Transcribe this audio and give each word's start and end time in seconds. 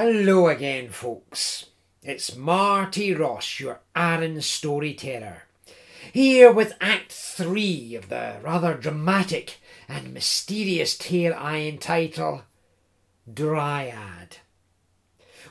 Hello 0.00 0.46
again, 0.46 0.90
folks. 0.90 1.70
It's 2.04 2.36
Marty 2.36 3.12
Ross, 3.12 3.58
your 3.58 3.80
Aaron 3.96 4.40
storyteller, 4.40 5.42
here 6.12 6.52
with 6.52 6.76
Act 6.80 7.10
3 7.10 7.96
of 7.96 8.08
the 8.08 8.36
rather 8.40 8.74
dramatic 8.74 9.58
and 9.88 10.14
mysterious 10.14 10.96
tale 10.96 11.34
I 11.36 11.56
entitle 11.62 12.42
Dryad. 13.28 14.36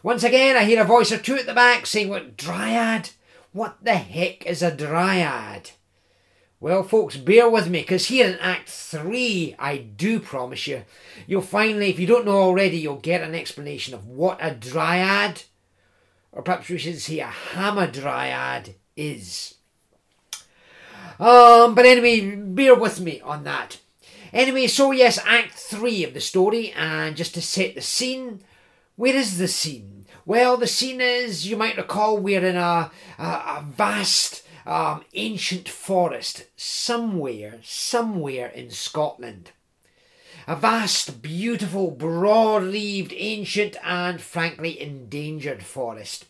Once 0.02 0.23
again, 0.23 0.55
I 0.55 0.64
hear 0.64 0.82
a 0.82 0.86
voice 0.86 1.11
or 1.11 1.18
two 1.18 1.36
at 1.36 1.45
the 1.45 1.54
back 1.54 1.86
saying, 1.86 2.07
What, 2.07 2.38
Dryad? 2.38 3.09
What 3.52 3.84
the 3.84 3.95
heck 3.95 4.45
is 4.45 4.64
a 4.64 4.73
Dryad? 4.73 5.71
Well, 6.60 6.82
folks, 6.82 7.18
bear 7.18 7.48
with 7.48 7.70
me, 7.70 7.82
because 7.82 8.08
here 8.08 8.28
in 8.28 8.40
Act 8.40 8.68
3, 8.68 9.55
I 9.60 9.78
do 9.78 10.20
promise 10.20 10.66
you, 10.66 10.86
you'll 11.28 11.44
finally, 11.44 11.91
if 11.91 12.00
you 12.00 12.08
don't 12.08 12.26
know 12.26 12.32
already, 12.32 12.78
you'll 12.78 12.96
get 12.96 13.22
an 13.22 13.36
explanation 13.36 13.94
of 13.94 14.08
what 14.08 14.40
a 14.41 14.55
dryad, 14.55 15.44
or 16.31 16.41
perhaps 16.41 16.67
we 16.67 16.80
should 16.80 17.00
say 17.00 17.20
a 17.20 17.28
hamadryad, 17.28 18.73
is. 18.95 19.54
Um, 21.20 21.76
but 21.76 21.86
anyway, 21.86 22.36
bear 22.36 22.73
with 22.73 23.00
me 23.02 23.22
on 23.22 23.44
that. 23.44 23.78
Anyway, 24.34 24.66
so 24.66 24.92
yes, 24.92 25.20
Act 25.28 25.53
3 25.53 26.05
of 26.05 26.16
the 26.16 26.22
story, 26.22 26.73
and 26.76 27.16
just 27.16 27.36
to 27.36 27.42
set 27.42 27.76
the 27.76 27.81
scene, 27.81 28.42
where 28.95 29.16
is 29.16 29.38
the 29.38 29.48
scene? 29.48 30.08
Well, 30.26 30.58
the 30.58 30.66
scene 30.66 31.02
is, 31.02 31.48
you 31.48 31.55
might 31.55 31.78
recall, 31.78 32.17
we're 32.17 32.44
in 32.44 32.55
a, 32.55 32.89
a, 33.20 33.23
a 33.23 33.66
vast 33.70 34.42
um, 34.67 35.02
ancient 35.13 35.70
forest 35.70 36.44
somewhere, 36.57 37.59
somewhere 37.63 38.48
in 38.49 38.70
Scotland. 38.70 39.52
A 40.45 40.58
vast, 40.58 41.21
beautiful, 41.21 41.89
broad 41.89 42.63
leaved, 42.63 43.13
ancient, 43.16 43.77
and 43.81 44.22
frankly 44.22 44.80
endangered 44.80 45.63
forest. 45.63 46.25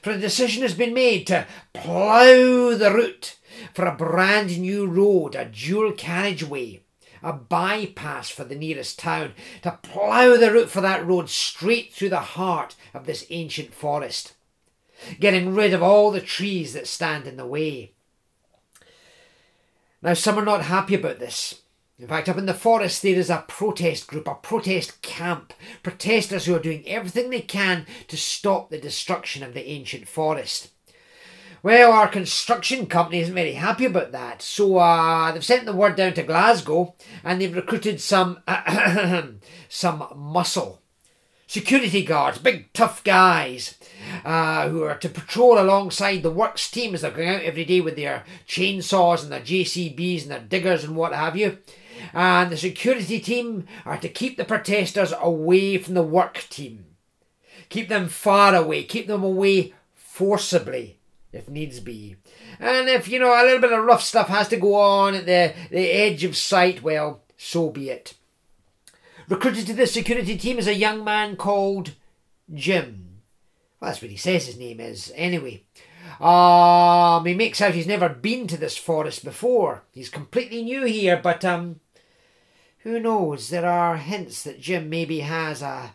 For 0.00 0.12
a 0.12 0.18
decision 0.18 0.62
has 0.62 0.74
been 0.74 0.94
made 0.94 1.26
to 1.26 1.46
plough 1.72 2.74
the 2.74 2.92
route 2.94 3.36
for 3.74 3.84
a 3.84 3.94
brand 3.94 4.60
new 4.60 4.86
road, 4.86 5.34
a 5.34 5.44
dual 5.44 5.92
carriageway, 5.92 6.82
a 7.20 7.32
bypass 7.32 8.30
for 8.30 8.44
the 8.44 8.54
nearest 8.54 8.98
town, 8.98 9.32
to 9.62 9.78
plough 9.82 10.36
the 10.36 10.52
route 10.52 10.70
for 10.70 10.80
that 10.80 11.04
road 11.04 11.28
straight 11.28 11.92
through 11.92 12.10
the 12.10 12.20
heart 12.20 12.76
of 12.94 13.06
this 13.06 13.26
ancient 13.30 13.74
forest 13.74 14.34
getting 15.20 15.54
rid 15.54 15.74
of 15.74 15.82
all 15.82 16.10
the 16.10 16.20
trees 16.20 16.72
that 16.74 16.86
stand 16.86 17.26
in 17.26 17.36
the 17.36 17.46
way. 17.46 17.92
Now, 20.02 20.14
some 20.14 20.38
are 20.38 20.44
not 20.44 20.62
happy 20.62 20.94
about 20.96 21.18
this. 21.18 21.62
In 21.98 22.08
fact, 22.08 22.28
up 22.28 22.36
in 22.36 22.46
the 22.46 22.54
forest, 22.54 23.02
there 23.02 23.14
is 23.14 23.30
a 23.30 23.44
protest 23.46 24.08
group, 24.08 24.26
a 24.26 24.34
protest 24.34 25.02
camp, 25.02 25.52
protesters 25.84 26.46
who 26.46 26.56
are 26.56 26.58
doing 26.58 26.82
everything 26.86 27.30
they 27.30 27.40
can 27.40 27.86
to 28.08 28.16
stop 28.16 28.70
the 28.70 28.78
destruction 28.78 29.44
of 29.44 29.54
the 29.54 29.68
ancient 29.68 30.08
forest. 30.08 30.70
Well, 31.62 31.92
our 31.92 32.08
construction 32.08 32.86
company 32.86 33.20
isn't 33.20 33.34
very 33.34 33.52
happy 33.52 33.84
about 33.84 34.10
that, 34.10 34.42
so 34.42 34.78
uh, 34.78 35.30
they've 35.30 35.44
sent 35.44 35.64
the 35.64 35.72
word 35.72 35.94
down 35.94 36.14
to 36.14 36.24
Glasgow 36.24 36.96
and 37.22 37.40
they've 37.40 37.54
recruited 37.54 38.00
some 38.00 38.40
some 39.68 40.08
muscle 40.16 40.81
security 41.52 42.02
guards, 42.02 42.38
big 42.38 42.72
tough 42.72 43.04
guys, 43.04 43.74
uh, 44.24 44.70
who 44.70 44.84
are 44.84 44.96
to 44.96 45.08
patrol 45.10 45.58
alongside 45.58 46.22
the 46.22 46.30
works 46.30 46.70
team 46.70 46.94
as 46.94 47.02
they're 47.02 47.10
going 47.10 47.28
out 47.28 47.42
every 47.42 47.66
day 47.66 47.78
with 47.78 47.94
their 47.94 48.24
chainsaws 48.48 49.22
and 49.22 49.30
their 49.30 49.40
JCBs 49.40 50.22
and 50.22 50.30
their 50.30 50.40
diggers 50.40 50.82
and 50.82 50.96
what 50.96 51.12
have 51.12 51.36
you. 51.36 51.58
And 52.14 52.50
the 52.50 52.56
security 52.56 53.20
team 53.20 53.66
are 53.84 53.98
to 53.98 54.08
keep 54.08 54.38
the 54.38 54.46
protesters 54.46 55.12
away 55.20 55.76
from 55.76 55.92
the 55.92 56.02
work 56.02 56.46
team. 56.48 56.86
Keep 57.68 57.90
them 57.90 58.08
far 58.08 58.54
away, 58.54 58.84
keep 58.84 59.06
them 59.06 59.22
away 59.22 59.74
forcibly 59.94 61.00
if 61.34 61.50
needs 61.50 61.80
be. 61.80 62.16
And 62.60 62.88
if, 62.88 63.08
you 63.08 63.18
know, 63.18 63.30
a 63.30 63.44
little 63.44 63.60
bit 63.60 63.72
of 63.72 63.84
rough 63.84 64.02
stuff 64.02 64.28
has 64.28 64.48
to 64.48 64.56
go 64.56 64.74
on 64.74 65.14
at 65.14 65.26
the, 65.26 65.52
the 65.70 65.90
edge 65.90 66.24
of 66.24 66.34
sight, 66.34 66.82
well, 66.82 67.20
so 67.36 67.68
be 67.68 67.90
it. 67.90 68.14
Recruited 69.28 69.66
to 69.66 69.74
the 69.74 69.86
security 69.86 70.36
team 70.36 70.58
is 70.58 70.66
a 70.66 70.74
young 70.74 71.04
man 71.04 71.36
called 71.36 71.92
Jim. 72.52 73.20
Well, 73.80 73.90
that's 73.90 74.02
what 74.02 74.10
he 74.10 74.16
says 74.16 74.46
his 74.46 74.58
name 74.58 74.80
is, 74.80 75.12
anyway. 75.14 75.64
Um, 76.20 77.24
he 77.24 77.34
makes 77.34 77.60
out 77.60 77.74
he's 77.74 77.86
never 77.86 78.08
been 78.08 78.46
to 78.48 78.56
this 78.56 78.76
forest 78.76 79.24
before. 79.24 79.84
He's 79.92 80.08
completely 80.08 80.62
new 80.62 80.84
here, 80.84 81.16
but 81.16 81.44
um, 81.44 81.80
who 82.78 83.00
knows? 83.00 83.48
There 83.48 83.66
are 83.66 83.96
hints 83.96 84.42
that 84.44 84.60
Jim 84.60 84.88
maybe 84.88 85.20
has 85.20 85.62
a 85.62 85.94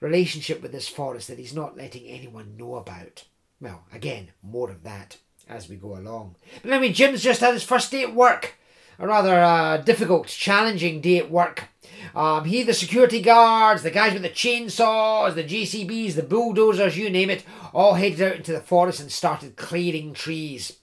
relationship 0.00 0.62
with 0.62 0.72
this 0.72 0.88
forest 0.88 1.28
that 1.28 1.38
he's 1.38 1.54
not 1.54 1.76
letting 1.76 2.06
anyone 2.06 2.56
know 2.56 2.76
about. 2.76 3.24
Well, 3.60 3.84
again, 3.92 4.30
more 4.42 4.70
of 4.70 4.82
that 4.84 5.18
as 5.48 5.68
we 5.68 5.76
go 5.76 5.96
along. 5.96 6.36
But 6.62 6.72
anyway, 6.72 6.92
Jim's 6.92 7.22
just 7.22 7.40
had 7.40 7.54
his 7.54 7.64
first 7.64 7.90
day 7.90 8.02
at 8.02 8.14
work. 8.14 8.54
A 8.98 9.06
rather 9.06 9.40
uh, 9.40 9.76
difficult, 9.78 10.26
challenging 10.26 11.00
day 11.00 11.18
at 11.18 11.30
work. 11.30 11.64
Um, 12.14 12.44
he, 12.44 12.62
the 12.62 12.74
security 12.74 13.20
guards, 13.20 13.82
the 13.82 13.90
guys 13.90 14.12
with 14.12 14.22
the 14.22 14.30
chainsaws, 14.30 15.34
the 15.34 15.44
JCBs, 15.44 16.14
the 16.14 16.22
bulldozers, 16.22 16.96
you 16.96 17.10
name 17.10 17.30
it, 17.30 17.44
all 17.72 17.94
headed 17.94 18.22
out 18.22 18.36
into 18.36 18.52
the 18.52 18.60
forest 18.60 19.00
and 19.00 19.10
started 19.10 19.56
clearing 19.56 20.14
trees. 20.14 20.78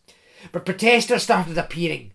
But 0.51 0.65
protesters 0.65 1.23
started 1.23 1.57
appearing. 1.57 2.11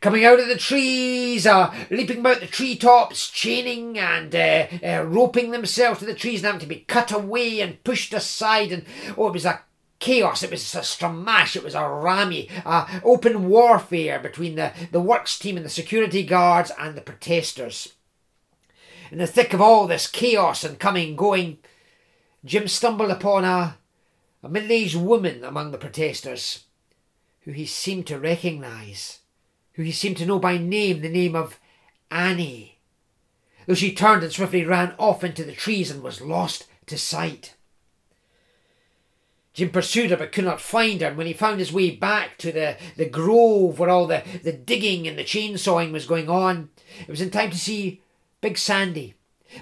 Coming 0.00 0.24
out 0.24 0.40
of 0.40 0.48
the 0.48 0.56
trees, 0.56 1.46
uh, 1.46 1.72
leaping 1.88 2.18
about 2.18 2.40
the 2.40 2.48
treetops, 2.48 3.30
chaining 3.30 3.96
and 3.96 4.34
uh, 4.34 4.66
uh, 4.84 5.04
roping 5.04 5.52
themselves 5.52 6.00
to 6.00 6.04
the 6.04 6.14
trees 6.14 6.40
and 6.40 6.46
having 6.46 6.60
to 6.60 6.66
be 6.66 6.84
cut 6.88 7.12
away 7.12 7.60
and 7.60 7.82
pushed 7.84 8.12
aside. 8.12 8.72
And 8.72 8.84
oh, 9.16 9.28
it 9.28 9.34
was 9.34 9.44
a 9.44 9.62
chaos. 9.98 10.42
It 10.42 10.50
was 10.50 10.74
a 10.74 10.80
stramash. 10.80 11.56
It 11.56 11.64
was 11.64 11.74
a 11.74 11.88
rammy, 11.88 12.48
uh, 12.64 13.00
open 13.02 13.48
warfare 13.48 14.18
between 14.18 14.54
the, 14.54 14.72
the 14.90 15.00
works 15.00 15.38
team 15.38 15.56
and 15.56 15.64
the 15.66 15.70
security 15.70 16.22
guards 16.22 16.70
and 16.78 16.96
the 16.96 17.00
protesters. 17.00 17.94
In 19.10 19.18
the 19.18 19.26
thick 19.26 19.54
of 19.54 19.60
all 19.60 19.86
this 19.86 20.06
chaos 20.06 20.64
and 20.64 20.78
coming 20.78 21.16
going, 21.16 21.58
Jim 22.44 22.68
stumbled 22.68 23.10
upon 23.10 23.44
a, 23.44 23.78
a 24.42 24.48
middle 24.48 24.72
aged 24.72 24.96
woman 24.96 25.42
among 25.44 25.70
the 25.70 25.78
protesters, 25.78 26.64
who 27.42 27.52
he 27.52 27.66
seemed 27.66 28.06
to 28.06 28.18
recognise, 28.18 29.20
who 29.74 29.82
he 29.82 29.92
seemed 29.92 30.18
to 30.18 30.26
know 30.26 30.38
by 30.38 30.58
name, 30.58 31.00
the 31.00 31.08
name 31.08 31.34
of 31.34 31.58
Annie. 32.10 32.78
Though 33.66 33.74
she 33.74 33.92
turned 33.92 34.22
and 34.22 34.32
swiftly 34.32 34.64
ran 34.64 34.94
off 34.98 35.24
into 35.24 35.44
the 35.44 35.52
trees 35.52 35.90
and 35.90 36.02
was 36.02 36.20
lost 36.20 36.66
to 36.86 36.96
sight. 36.96 37.54
Jim 39.58 39.70
pursued 39.70 40.10
her 40.10 40.16
but 40.16 40.30
could 40.30 40.44
not 40.44 40.60
find 40.60 41.00
her, 41.00 41.08
and 41.08 41.16
when 41.16 41.26
he 41.26 41.32
found 41.32 41.58
his 41.58 41.72
way 41.72 41.90
back 41.90 42.38
to 42.38 42.52
the, 42.52 42.76
the 42.96 43.08
grove 43.08 43.80
where 43.80 43.90
all 43.90 44.06
the, 44.06 44.22
the 44.44 44.52
digging 44.52 45.08
and 45.08 45.18
the 45.18 45.24
chainsawing 45.24 45.90
was 45.90 46.06
going 46.06 46.28
on, 46.28 46.70
it 47.00 47.08
was 47.08 47.20
in 47.20 47.28
time 47.28 47.50
to 47.50 47.58
see 47.58 48.00
Big 48.40 48.56
Sandy. 48.56 49.14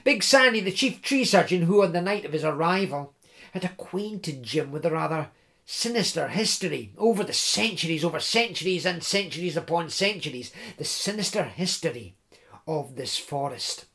Big 0.05 0.23
Sandy, 0.23 0.61
the 0.61 0.71
chief 0.71 1.01
tree 1.01 1.25
surgeon, 1.25 1.63
who 1.63 1.83
on 1.83 1.93
the 1.93 2.03
night 2.03 2.27
of 2.27 2.35
his 2.35 2.45
arrival 2.45 3.15
had 3.53 3.65
acquainted 3.65 4.43
Jim 4.43 4.71
with 4.71 4.85
a 4.85 4.91
rather 4.91 5.31
sinister 5.65 6.29
history 6.29 6.93
over 6.99 7.25
the 7.25 7.33
centuries, 7.33 8.05
over 8.05 8.21
centuries 8.21 8.85
and 8.85 9.03
centuries 9.03 9.57
upon 9.57 9.89
centuries, 9.89 10.53
the 10.77 10.85
sinister 10.85 11.45
history 11.45 12.15
of 12.67 12.97
this 12.97 13.17
forest. 13.17 13.87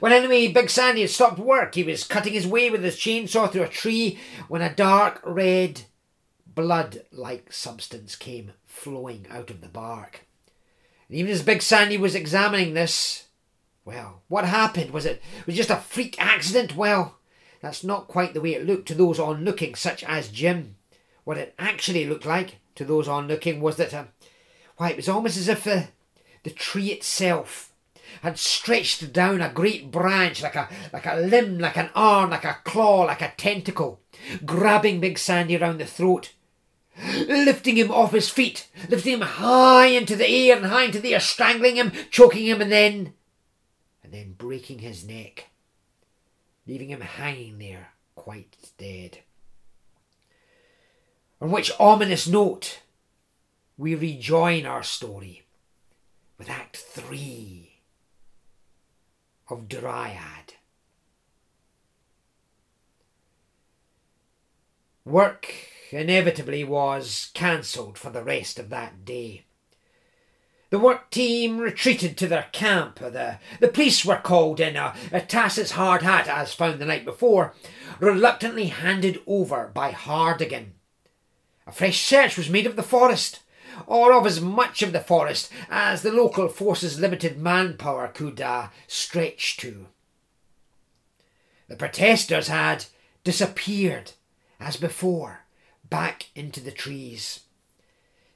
When 0.00 0.12
anyway 0.12 0.48
Big 0.48 0.70
Sandy 0.70 1.02
had 1.02 1.10
stopped 1.10 1.38
work, 1.38 1.74
he 1.74 1.84
was 1.84 2.04
cutting 2.04 2.32
his 2.32 2.46
way 2.46 2.70
with 2.70 2.82
his 2.82 2.96
chainsaw 2.96 3.50
through 3.50 3.62
a 3.62 3.68
tree 3.68 4.18
when 4.48 4.62
a 4.62 4.74
dark 4.74 5.20
red, 5.24 5.82
blood 6.46 7.04
like 7.12 7.52
substance 7.52 8.16
came 8.16 8.52
flowing 8.66 9.26
out 9.30 9.50
of 9.50 9.60
the 9.60 9.68
bark. 9.68 10.26
And 11.08 11.16
even 11.16 11.32
as 11.32 11.42
Big 11.42 11.62
Sandy 11.62 11.96
was 11.96 12.14
examining 12.14 12.74
this, 12.74 13.26
well, 13.84 14.22
what 14.28 14.44
happened? 14.44 14.90
Was 14.90 15.06
it 15.06 15.22
was 15.46 15.56
just 15.56 15.70
a 15.70 15.76
freak 15.76 16.16
accident? 16.20 16.76
Well, 16.76 17.18
that's 17.60 17.84
not 17.84 18.08
quite 18.08 18.34
the 18.34 18.40
way 18.40 18.54
it 18.54 18.66
looked 18.66 18.88
to 18.88 18.94
those 18.94 19.18
onlooking, 19.18 19.74
such 19.74 20.04
as 20.04 20.28
Jim. 20.28 20.76
What 21.24 21.38
it 21.38 21.54
actually 21.58 22.06
looked 22.06 22.26
like 22.26 22.58
to 22.74 22.84
those 22.84 23.08
onlooking 23.08 23.60
was 23.60 23.76
that, 23.76 23.94
uh, 23.94 24.04
why, 24.76 24.90
it 24.90 24.96
was 24.96 25.08
almost 25.08 25.36
as 25.36 25.48
if 25.48 25.64
the, 25.64 25.88
the 26.42 26.50
tree 26.50 26.88
itself 26.88 27.71
had 28.20 28.38
stretched 28.38 29.12
down 29.12 29.40
a 29.40 29.52
great 29.52 29.90
branch 29.90 30.42
like 30.42 30.54
a 30.54 30.68
like 30.92 31.06
a 31.06 31.16
limb, 31.16 31.58
like 31.58 31.76
an 31.76 31.90
arm, 31.94 32.30
like 32.30 32.44
a 32.44 32.58
claw, 32.64 33.02
like 33.02 33.22
a 33.22 33.32
tentacle, 33.36 34.00
grabbing 34.44 35.00
Big 35.00 35.18
Sandy 35.18 35.56
round 35.56 35.80
the 35.80 35.86
throat, 35.86 36.34
lifting 37.26 37.76
him 37.76 37.90
off 37.90 38.12
his 38.12 38.30
feet, 38.30 38.68
lifting 38.88 39.14
him 39.14 39.20
high 39.22 39.86
into 39.86 40.16
the 40.16 40.28
air 40.28 40.56
and 40.56 40.66
high 40.66 40.84
into 40.84 41.00
the 41.00 41.14
air, 41.14 41.20
strangling 41.20 41.76
him, 41.76 41.92
choking 42.10 42.46
him, 42.46 42.60
and 42.60 42.70
then 42.70 43.14
and 44.02 44.12
then 44.12 44.34
breaking 44.36 44.80
his 44.80 45.06
neck, 45.06 45.48
leaving 46.66 46.90
him 46.90 47.00
hanging 47.00 47.58
there 47.58 47.92
quite 48.14 48.56
dead. 48.78 49.18
On 51.40 51.50
which 51.50 51.72
ominous 51.80 52.28
note 52.28 52.82
we 53.76 53.94
rejoin 53.94 54.64
our 54.64 54.82
story 54.82 55.42
with 56.38 56.48
Act 56.48 56.76
Three 56.76 57.71
of 59.52 59.68
Dryad. 59.68 60.54
Work 65.04 65.52
inevitably 65.90 66.64
was 66.64 67.30
cancelled 67.34 67.98
for 67.98 68.10
the 68.10 68.22
rest 68.22 68.58
of 68.58 68.70
that 68.70 69.04
day. 69.04 69.44
The 70.70 70.78
work 70.78 71.10
team 71.10 71.58
retreated 71.58 72.16
to 72.16 72.26
their 72.26 72.46
camp. 72.52 72.98
The, 72.98 73.38
the 73.60 73.68
police 73.68 74.06
were 74.06 74.16
called 74.16 74.58
in. 74.58 74.76
A, 74.76 74.94
a 75.12 75.20
hard 75.72 76.02
hat, 76.02 76.28
as 76.28 76.54
found 76.54 76.78
the 76.78 76.86
night 76.86 77.04
before, 77.04 77.52
reluctantly 78.00 78.68
handed 78.68 79.20
over 79.26 79.70
by 79.74 79.92
Hardigan. 79.92 80.72
A 81.66 81.72
fresh 81.72 82.00
search 82.00 82.38
was 82.38 82.48
made 82.48 82.66
of 82.66 82.76
the 82.76 82.82
forest 82.82 83.40
or 83.86 84.12
of 84.12 84.26
as 84.26 84.40
much 84.40 84.82
of 84.82 84.92
the 84.92 85.00
forest 85.00 85.50
as 85.70 86.02
the 86.02 86.12
local 86.12 86.48
force's 86.48 87.00
limited 87.00 87.38
manpower 87.38 88.08
could 88.08 88.40
uh, 88.40 88.68
stretch 88.86 89.56
to. 89.58 89.86
The 91.68 91.76
protesters 91.76 92.48
had 92.48 92.86
disappeared, 93.24 94.12
as 94.60 94.76
before, 94.76 95.44
back 95.88 96.26
into 96.34 96.60
the 96.60 96.70
trees. 96.70 97.40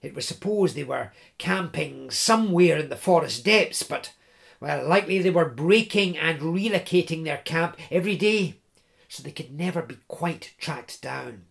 It 0.03 0.15
was 0.15 0.27
supposed 0.27 0.75
they 0.75 0.85
were 0.85 1.13
camping 1.39 2.11
somewhere 2.11 2.79
in 2.79 2.89
the 2.89 2.97
forest 2.97 3.45
depths, 3.45 3.83
but, 3.83 4.13
well, 4.61 4.87
likely 4.87 5.19
they 5.21 5.31
were 5.31 5.49
breaking 5.49 6.17
and 6.17 6.41
relocating 6.41 7.25
their 7.25 7.39
camp 7.39 7.77
every 7.91 8.17
day, 8.17 8.57
so 9.09 9.23
they 9.23 9.33
could 9.33 9.53
never 9.53 9.83
be 9.83 9.99
quite 10.09 10.55
tracked 10.59 11.03
down. 11.03 11.45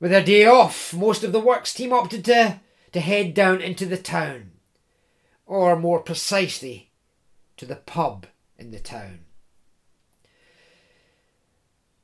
With 0.00 0.12
a 0.12 0.22
day 0.22 0.46
off, 0.46 0.94
most 0.94 1.24
of 1.24 1.32
the 1.32 1.40
works 1.40 1.74
team 1.74 1.92
opted 1.92 2.24
to, 2.26 2.60
to 2.92 3.00
head 3.00 3.34
down 3.34 3.60
into 3.60 3.84
the 3.84 3.96
town, 3.96 4.52
or 5.44 5.76
more 5.76 5.98
precisely, 6.00 6.90
to 7.56 7.66
the 7.66 7.76
pub 7.76 8.26
in 8.56 8.70
the 8.70 8.78
town. 8.78 9.20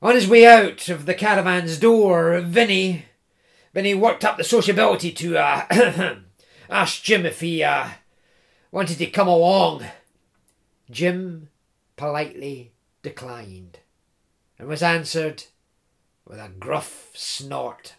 On 0.02 0.14
his 0.14 0.28
way 0.28 0.44
out 0.44 0.88
of 0.88 1.06
the 1.06 1.14
caravan's 1.14 1.78
door, 1.78 2.40
Vinny, 2.40 3.06
he 3.72 3.94
worked 3.94 4.24
up 4.24 4.36
the 4.36 4.44
sociability 4.44 5.12
to 5.12 5.38
uh, 5.38 6.16
ask 6.70 7.02
Jim 7.02 7.24
if 7.24 7.40
he 7.40 7.62
uh, 7.62 7.88
wanted 8.72 8.98
to 8.98 9.06
come 9.06 9.28
along. 9.28 9.84
Jim 10.90 11.48
politely 11.96 12.72
declined 13.02 13.78
and 14.58 14.68
was 14.68 14.82
answered 14.82 15.44
with 16.26 16.38
a 16.38 16.48
gruff 16.48 17.10
snort. 17.14 17.94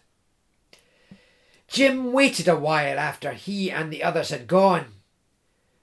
Jim 1.68 2.12
waited 2.12 2.48
a 2.48 2.56
while 2.56 2.98
after 2.98 3.32
he 3.32 3.70
and 3.70 3.92
the 3.92 4.02
others 4.02 4.30
had 4.30 4.46
gone. 4.46 4.86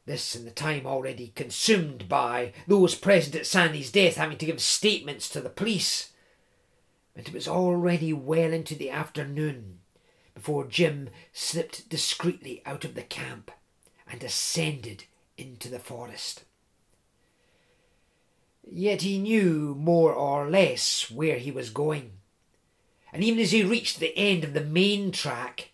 This 0.06 0.36
in 0.36 0.44
the 0.44 0.51
time 0.51 0.86
already 0.86 1.31
consumed 1.36 2.10
by 2.10 2.54
those 2.68 2.95
present 2.95 3.36
at 3.36 3.45
Sandy's 3.45 3.92
death 3.92 4.16
having 4.16 4.38
to 4.38 4.45
give 4.45 4.62
statements 4.62 5.30
to 5.30 5.42
the 5.42 5.50
police. 5.50 6.12
And 7.16 7.28
it 7.28 7.34
was 7.34 7.48
already 7.48 8.12
well 8.12 8.51
into 8.51 8.75
the 8.75 8.90
afternoon 8.90 9.80
before 10.34 10.66
Jim 10.66 11.10
slipped 11.31 11.88
discreetly 11.90 12.62
out 12.66 12.84
of 12.84 12.95
the 12.95 13.04
camp 13.04 13.51
and 14.10 14.24
ascended 14.24 15.06
into 15.38 15.69
the 15.69 15.80
forest. 15.80 16.44
Yet 18.69 19.01
he 19.01 19.19
knew 19.19 19.75
more 19.78 20.13
or 20.13 20.50
less 20.50 21.12
where 21.12 21.38
he 21.38 21.51
was 21.51 21.69
going, 21.69 22.13
and 23.13 23.24
even 23.24 23.39
as 23.39 23.51
he 23.51 23.63
reached 23.63 24.00
the 24.00 24.18
end 24.18 24.44
of 24.44 24.54
the 24.54 24.63
main 24.63 25.12
track 25.12 25.69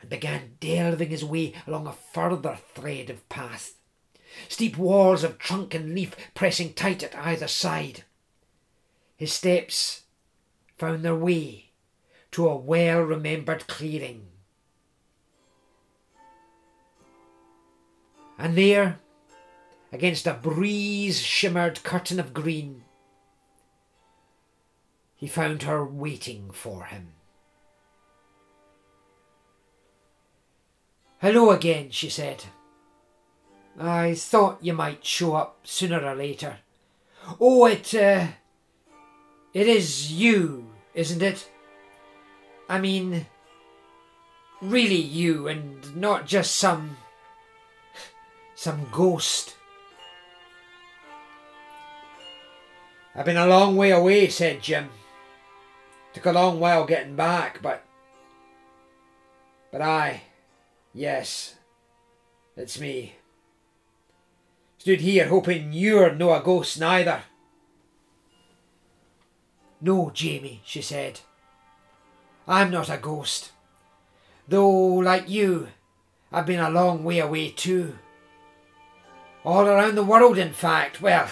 and 0.00 0.08
began 0.08 0.56
delving 0.60 1.10
his 1.10 1.24
way 1.24 1.52
along 1.66 1.86
a 1.86 1.92
further 1.92 2.58
thread 2.74 3.10
of 3.10 3.28
path, 3.28 3.74
steep 4.48 4.78
walls 4.78 5.22
of 5.22 5.38
trunk 5.38 5.74
and 5.74 5.94
leaf 5.94 6.16
pressing 6.32 6.72
tight 6.72 7.02
at 7.02 7.14
either 7.14 7.46
side, 7.46 8.04
his 9.14 9.30
steps 9.30 10.04
found 10.78 11.04
their 11.04 11.14
way 11.14 11.66
to 12.30 12.48
a 12.48 12.56
well 12.56 13.00
remembered 13.00 13.66
clearing. 13.66 14.26
And 18.38 18.56
there, 18.56 19.00
against 19.92 20.26
a 20.26 20.32
breeze 20.32 21.20
shimmered 21.20 21.82
curtain 21.84 22.18
of 22.18 22.32
green, 22.32 22.83
he 25.24 25.28
found 25.28 25.62
her 25.62 25.82
waiting 25.82 26.50
for 26.52 26.84
him. 26.84 27.08
Hello 31.18 31.50
again, 31.50 31.88
she 31.90 32.10
said. 32.10 32.44
I 33.80 34.12
thought 34.16 34.58
you 34.60 34.74
might 34.74 35.02
show 35.02 35.34
up 35.34 35.60
sooner 35.64 36.04
or 36.04 36.14
later. 36.14 36.58
Oh, 37.40 37.64
it, 37.64 37.94
uh, 37.94 38.26
it 39.54 39.66
is 39.66 40.12
you, 40.12 40.66
isn't 40.92 41.22
it? 41.22 41.48
I 42.68 42.78
mean, 42.78 43.24
really 44.60 45.00
you 45.00 45.48
and 45.48 45.96
not 45.96 46.26
just 46.26 46.56
some. 46.56 46.98
some 48.54 48.88
ghost. 48.92 49.56
I've 53.16 53.24
been 53.24 53.38
a 53.38 53.46
long 53.46 53.74
way 53.74 53.90
away, 53.90 54.28
said 54.28 54.62
Jim. 54.62 54.90
Took 56.14 56.26
a 56.26 56.32
long 56.32 56.60
while 56.60 56.86
getting 56.86 57.16
back, 57.16 57.60
but. 57.60 57.84
But 59.70 59.82
I. 59.82 60.22
Yes. 60.94 61.56
It's 62.56 62.78
me. 62.78 63.16
Stood 64.78 65.00
here 65.00 65.28
hoping 65.28 65.72
you're 65.72 66.14
no 66.14 66.32
a 66.32 66.40
ghost 66.40 66.78
neither. 66.78 67.22
No, 69.80 70.10
Jamie, 70.14 70.62
she 70.64 70.80
said. 70.80 71.20
I'm 72.46 72.70
not 72.70 72.88
a 72.88 72.96
ghost. 72.96 73.50
Though, 74.46 74.94
like 74.94 75.28
you, 75.28 75.68
I've 76.30 76.46
been 76.46 76.60
a 76.60 76.70
long 76.70 77.02
way 77.02 77.18
away 77.18 77.50
too. 77.50 77.98
All 79.44 79.66
around 79.66 79.96
the 79.96 80.04
world, 80.04 80.38
in 80.38 80.52
fact. 80.52 81.02
Well, 81.02 81.28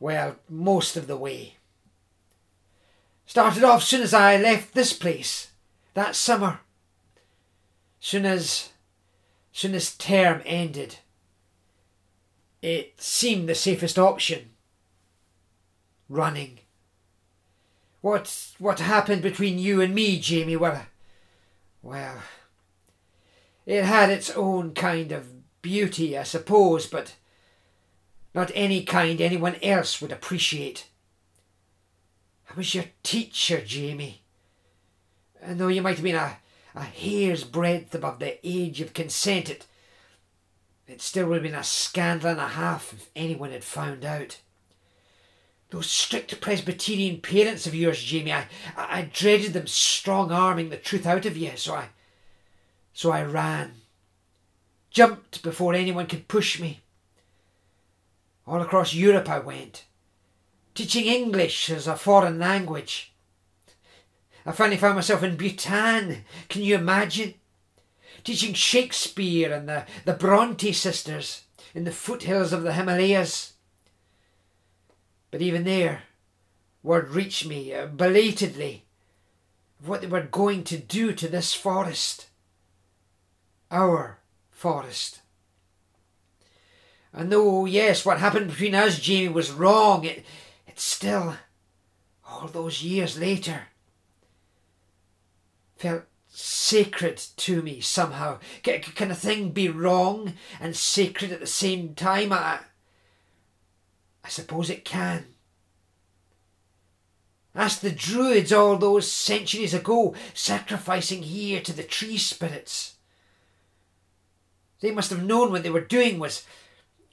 well, 0.00 0.36
most 0.48 0.96
of 0.96 1.06
the 1.06 1.16
way. 1.16 1.55
Started 3.26 3.64
off 3.64 3.82
soon 3.82 4.02
as 4.02 4.14
I 4.14 4.36
left 4.36 4.72
this 4.72 4.92
place, 4.92 5.50
that 5.94 6.14
summer. 6.14 6.60
Soon 7.98 8.24
as, 8.24 8.70
soon 9.52 9.74
as 9.74 9.96
term 9.96 10.42
ended, 10.46 10.98
it 12.62 13.00
seemed 13.00 13.48
the 13.48 13.54
safest 13.54 13.98
option. 13.98 14.50
Running. 16.08 16.60
What 18.00 18.54
what 18.58 18.78
happened 18.78 19.22
between 19.22 19.58
you 19.58 19.80
and 19.80 19.92
me, 19.92 20.20
Jamie? 20.20 20.54
Well, 20.54 20.86
well, 21.82 22.18
it 23.66 23.84
had 23.84 24.10
its 24.10 24.30
own 24.30 24.72
kind 24.74 25.10
of 25.10 25.60
beauty, 25.62 26.16
I 26.16 26.22
suppose, 26.22 26.86
but 26.86 27.16
not 28.32 28.52
any 28.54 28.84
kind 28.84 29.20
anyone 29.20 29.56
else 29.62 30.00
would 30.00 30.12
appreciate. 30.12 30.86
I 32.50 32.54
was 32.54 32.74
your 32.74 32.84
teacher, 33.02 33.60
Jamie. 33.60 34.22
And 35.42 35.58
though 35.58 35.68
you 35.68 35.82
might 35.82 35.96
have 35.96 36.04
been 36.04 36.16
a, 36.16 36.38
a 36.74 36.82
hair's 36.82 37.44
breadth 37.44 37.94
above 37.94 38.18
the 38.18 38.38
age 38.42 38.80
of 38.80 38.94
consent, 38.94 39.50
it, 39.50 39.66
it 40.86 41.02
still 41.02 41.28
would 41.28 41.36
have 41.36 41.42
been 41.42 41.54
a 41.54 41.64
scandal 41.64 42.30
and 42.30 42.40
a 42.40 42.48
half 42.48 42.92
if 42.92 43.10
anyone 43.16 43.50
had 43.50 43.64
found 43.64 44.04
out. 44.04 44.38
Those 45.70 45.90
strict 45.90 46.40
Presbyterian 46.40 47.20
parents 47.20 47.66
of 47.66 47.74
yours, 47.74 48.02
Jamie, 48.02 48.32
I, 48.32 48.46
I, 48.76 48.98
I 48.98 49.10
dreaded 49.12 49.52
them 49.52 49.66
strong 49.66 50.30
arming 50.30 50.70
the 50.70 50.76
truth 50.76 51.06
out 51.06 51.26
of 51.26 51.36
you, 51.36 51.52
so 51.56 51.74
I. 51.74 51.88
So 52.92 53.10
I 53.10 53.24
ran. 53.24 53.72
Jumped 54.90 55.42
before 55.42 55.74
anyone 55.74 56.06
could 56.06 56.28
push 56.28 56.60
me. 56.60 56.80
All 58.46 58.62
across 58.62 58.94
Europe 58.94 59.28
I 59.28 59.40
went, 59.40 59.85
teaching 60.76 61.06
English 61.06 61.70
as 61.70 61.86
a 61.86 61.96
foreign 61.96 62.38
language. 62.38 63.12
I 64.44 64.52
finally 64.52 64.76
found 64.76 64.94
myself 64.94 65.22
in 65.22 65.36
Bhutan. 65.36 66.24
Can 66.48 66.62
you 66.62 66.76
imagine? 66.76 67.34
Teaching 68.22 68.54
Shakespeare 68.54 69.52
and 69.52 69.68
the, 69.68 69.86
the 70.04 70.12
Bronte 70.12 70.72
sisters 70.72 71.44
in 71.74 71.84
the 71.84 71.90
foothills 71.90 72.52
of 72.52 72.62
the 72.62 72.74
Himalayas. 72.74 73.54
But 75.30 75.42
even 75.42 75.64
there, 75.64 76.02
word 76.82 77.10
reached 77.10 77.46
me 77.46 77.74
uh, 77.74 77.86
belatedly 77.86 78.84
of 79.80 79.88
what 79.88 80.02
they 80.02 80.06
were 80.06 80.22
going 80.22 80.62
to 80.64 80.78
do 80.78 81.12
to 81.12 81.26
this 81.26 81.54
forest. 81.54 82.26
Our 83.70 84.18
forest. 84.50 85.20
And 87.12 87.32
though, 87.32 87.64
yes, 87.64 88.04
what 88.04 88.20
happened 88.20 88.48
between 88.48 88.74
us, 88.74 89.00
Jamie, 89.00 89.28
was 89.28 89.50
wrong, 89.50 90.04
it, 90.04 90.24
it 90.76 90.80
still, 90.80 91.36
all 92.28 92.48
those 92.48 92.82
years 92.82 93.18
later, 93.18 93.68
felt 95.76 96.02
sacred 96.28 97.16
to 97.36 97.62
me 97.62 97.80
somehow. 97.80 98.38
Can, 98.62 98.82
can 98.82 99.10
a 99.10 99.14
thing 99.14 99.50
be 99.50 99.70
wrong 99.70 100.34
and 100.60 100.76
sacred 100.76 101.32
at 101.32 101.40
the 101.40 101.46
same 101.46 101.94
time? 101.94 102.30
I, 102.30 102.60
I 104.22 104.28
suppose 104.28 104.68
it 104.68 104.84
can. 104.84 105.24
Ask 107.54 107.80
the 107.80 107.90
Druids 107.90 108.52
all 108.52 108.76
those 108.76 109.10
centuries 109.10 109.72
ago, 109.72 110.14
sacrificing 110.34 111.22
here 111.22 111.62
to 111.62 111.72
the 111.72 111.82
tree 111.82 112.18
spirits. 112.18 112.96
They 114.80 114.90
must 114.90 115.08
have 115.08 115.24
known 115.24 115.52
what 115.52 115.62
they 115.62 115.70
were 115.70 115.80
doing 115.80 116.18
was 116.18 116.44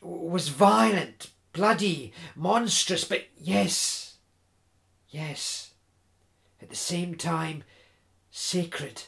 was 0.01 0.49
violent, 0.49 1.29
bloody, 1.53 2.11
monstrous, 2.35 3.05
but 3.05 3.23
yes, 3.37 4.17
yes, 5.09 5.71
at 6.61 6.69
the 6.69 6.75
same 6.75 7.15
time, 7.15 7.63
sacred, 8.31 9.03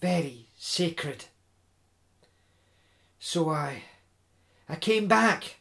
very 0.00 0.46
sacred. 0.56 1.24
So 3.18 3.50
I, 3.50 3.82
I 4.68 4.76
came 4.76 5.08
back 5.08 5.56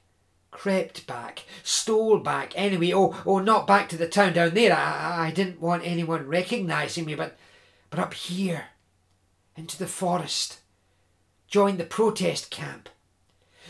crept 0.53 1.05
back, 1.07 1.43
stole 1.63 2.19
back 2.19 2.53
anyway. 2.55 2.93
Oh, 2.93 3.21
oh, 3.25 3.39
not 3.39 3.67
back 3.67 3.89
to 3.89 3.97
the 3.97 4.07
town 4.07 4.33
down 4.33 4.53
there. 4.53 4.73
I, 4.73 5.27
I 5.27 5.31
didn't 5.31 5.59
want 5.59 5.85
anyone 5.85 6.27
recognising 6.27 7.05
me, 7.05 7.15
but, 7.15 7.37
but 7.89 7.99
up 7.99 8.13
here, 8.13 8.65
into 9.57 9.77
the 9.77 9.87
forest, 9.87 10.59
joined 11.47 11.79
the 11.79 11.83
protest 11.83 12.49
camp, 12.49 12.87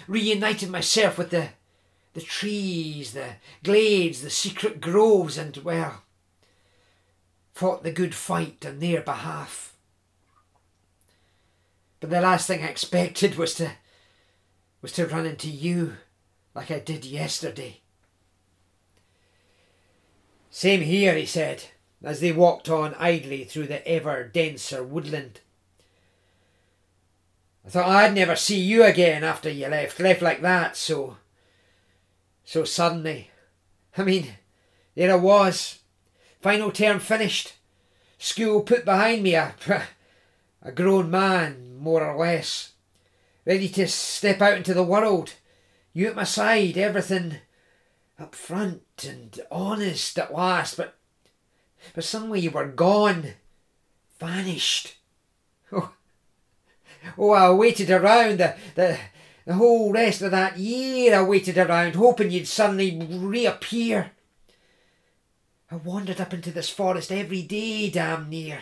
reunited 0.07 0.69
myself 0.69 1.17
with 1.17 1.31
the, 1.31 1.50
the 2.13 2.22
trees, 2.22 3.13
the 3.13 3.36
glades, 3.63 4.22
the 4.22 4.29
secret 4.29 4.79
groves, 4.79 5.38
and 5.38 5.58
well, 5.58 6.03
fought 7.53 7.84
the 7.84 7.91
good 7.91 8.13
fight 8.13 8.65
on 8.65 8.79
their 8.79 9.01
behalf. 9.01 9.75
But 12.00 12.10
the 12.10 12.22
last 12.22 12.48
thing 12.48 12.63
I 12.63 12.67
expected 12.67 13.36
was 13.36 13.55
to 13.55 13.72
was 14.82 14.91
to 14.93 15.08
run 15.08 15.25
into 15.25 15.50
you 15.50 15.96
like 16.53 16.70
I 16.70 16.79
did 16.79 17.05
yesterday. 17.05 17.79
Same 20.51 20.82
here, 20.82 21.15
he 21.15 21.25
said, 21.25 21.63
as 22.03 22.20
they 22.20 22.32
walked 22.32 22.70
on 22.70 22.93
idly 22.96 23.43
through 23.43 23.67
the 23.67 23.88
ever 23.88 24.25
denser 24.25 24.84
woodland. 24.84 25.39
I 27.65 27.70
thought 27.70 27.88
I'd 27.88 28.13
never 28.13 28.36
see 28.36 28.60
you 28.60 28.84
again 28.84 29.24
after 29.24 29.50
you 29.50 29.67
left, 29.67 30.00
left 30.00 30.22
like 30.22 30.41
that, 30.41 30.75
so. 30.75 31.17
So 32.45 32.63
suddenly. 32.63 33.31
I 33.97 34.03
mean, 34.03 34.29
there 34.95 35.12
I 35.12 35.15
was, 35.15 35.79
final 36.41 36.71
term 36.71 37.00
finished, 37.00 37.53
school 38.17 38.62
put 38.62 38.85
behind 38.85 39.23
me, 39.23 39.35
a, 39.35 39.55
a 40.62 40.71
grown 40.71 41.12
man, 41.12 41.77
more 41.77 42.03
or 42.03 42.17
less, 42.17 42.73
ready 43.45 43.69
to 43.69 43.88
step 43.88 44.41
out 44.41 44.57
into 44.57 44.73
the 44.73 44.83
world 44.83 45.33
you 45.93 46.07
at 46.07 46.15
my 46.15 46.23
side, 46.23 46.77
everything 46.77 47.38
up 48.19 48.33
front 48.33 49.05
and 49.07 49.39
honest 49.51 50.17
at 50.17 50.33
last, 50.33 50.75
but 50.75 50.95
but 51.93 52.03
suddenly 52.03 52.39
you 52.39 52.51
were 52.51 52.67
gone, 52.67 53.33
vanished. 54.19 54.95
Oh, 55.75 55.91
oh 57.17 57.31
I 57.31 57.51
waited 57.51 57.89
around 57.89 58.39
the, 58.39 58.55
the 58.75 58.97
the 59.45 59.55
whole 59.55 59.91
rest 59.91 60.21
of 60.21 60.31
that 60.31 60.57
year. 60.57 61.15
I 61.15 61.23
waited 61.23 61.57
around, 61.57 61.95
hoping 61.95 62.31
you'd 62.31 62.47
suddenly 62.47 62.97
reappear. 63.09 64.12
I 65.71 65.75
wandered 65.75 66.21
up 66.21 66.33
into 66.33 66.51
this 66.51 66.69
forest 66.69 67.12
every 67.12 67.41
day, 67.41 67.89
damn 67.89 68.29
near, 68.29 68.59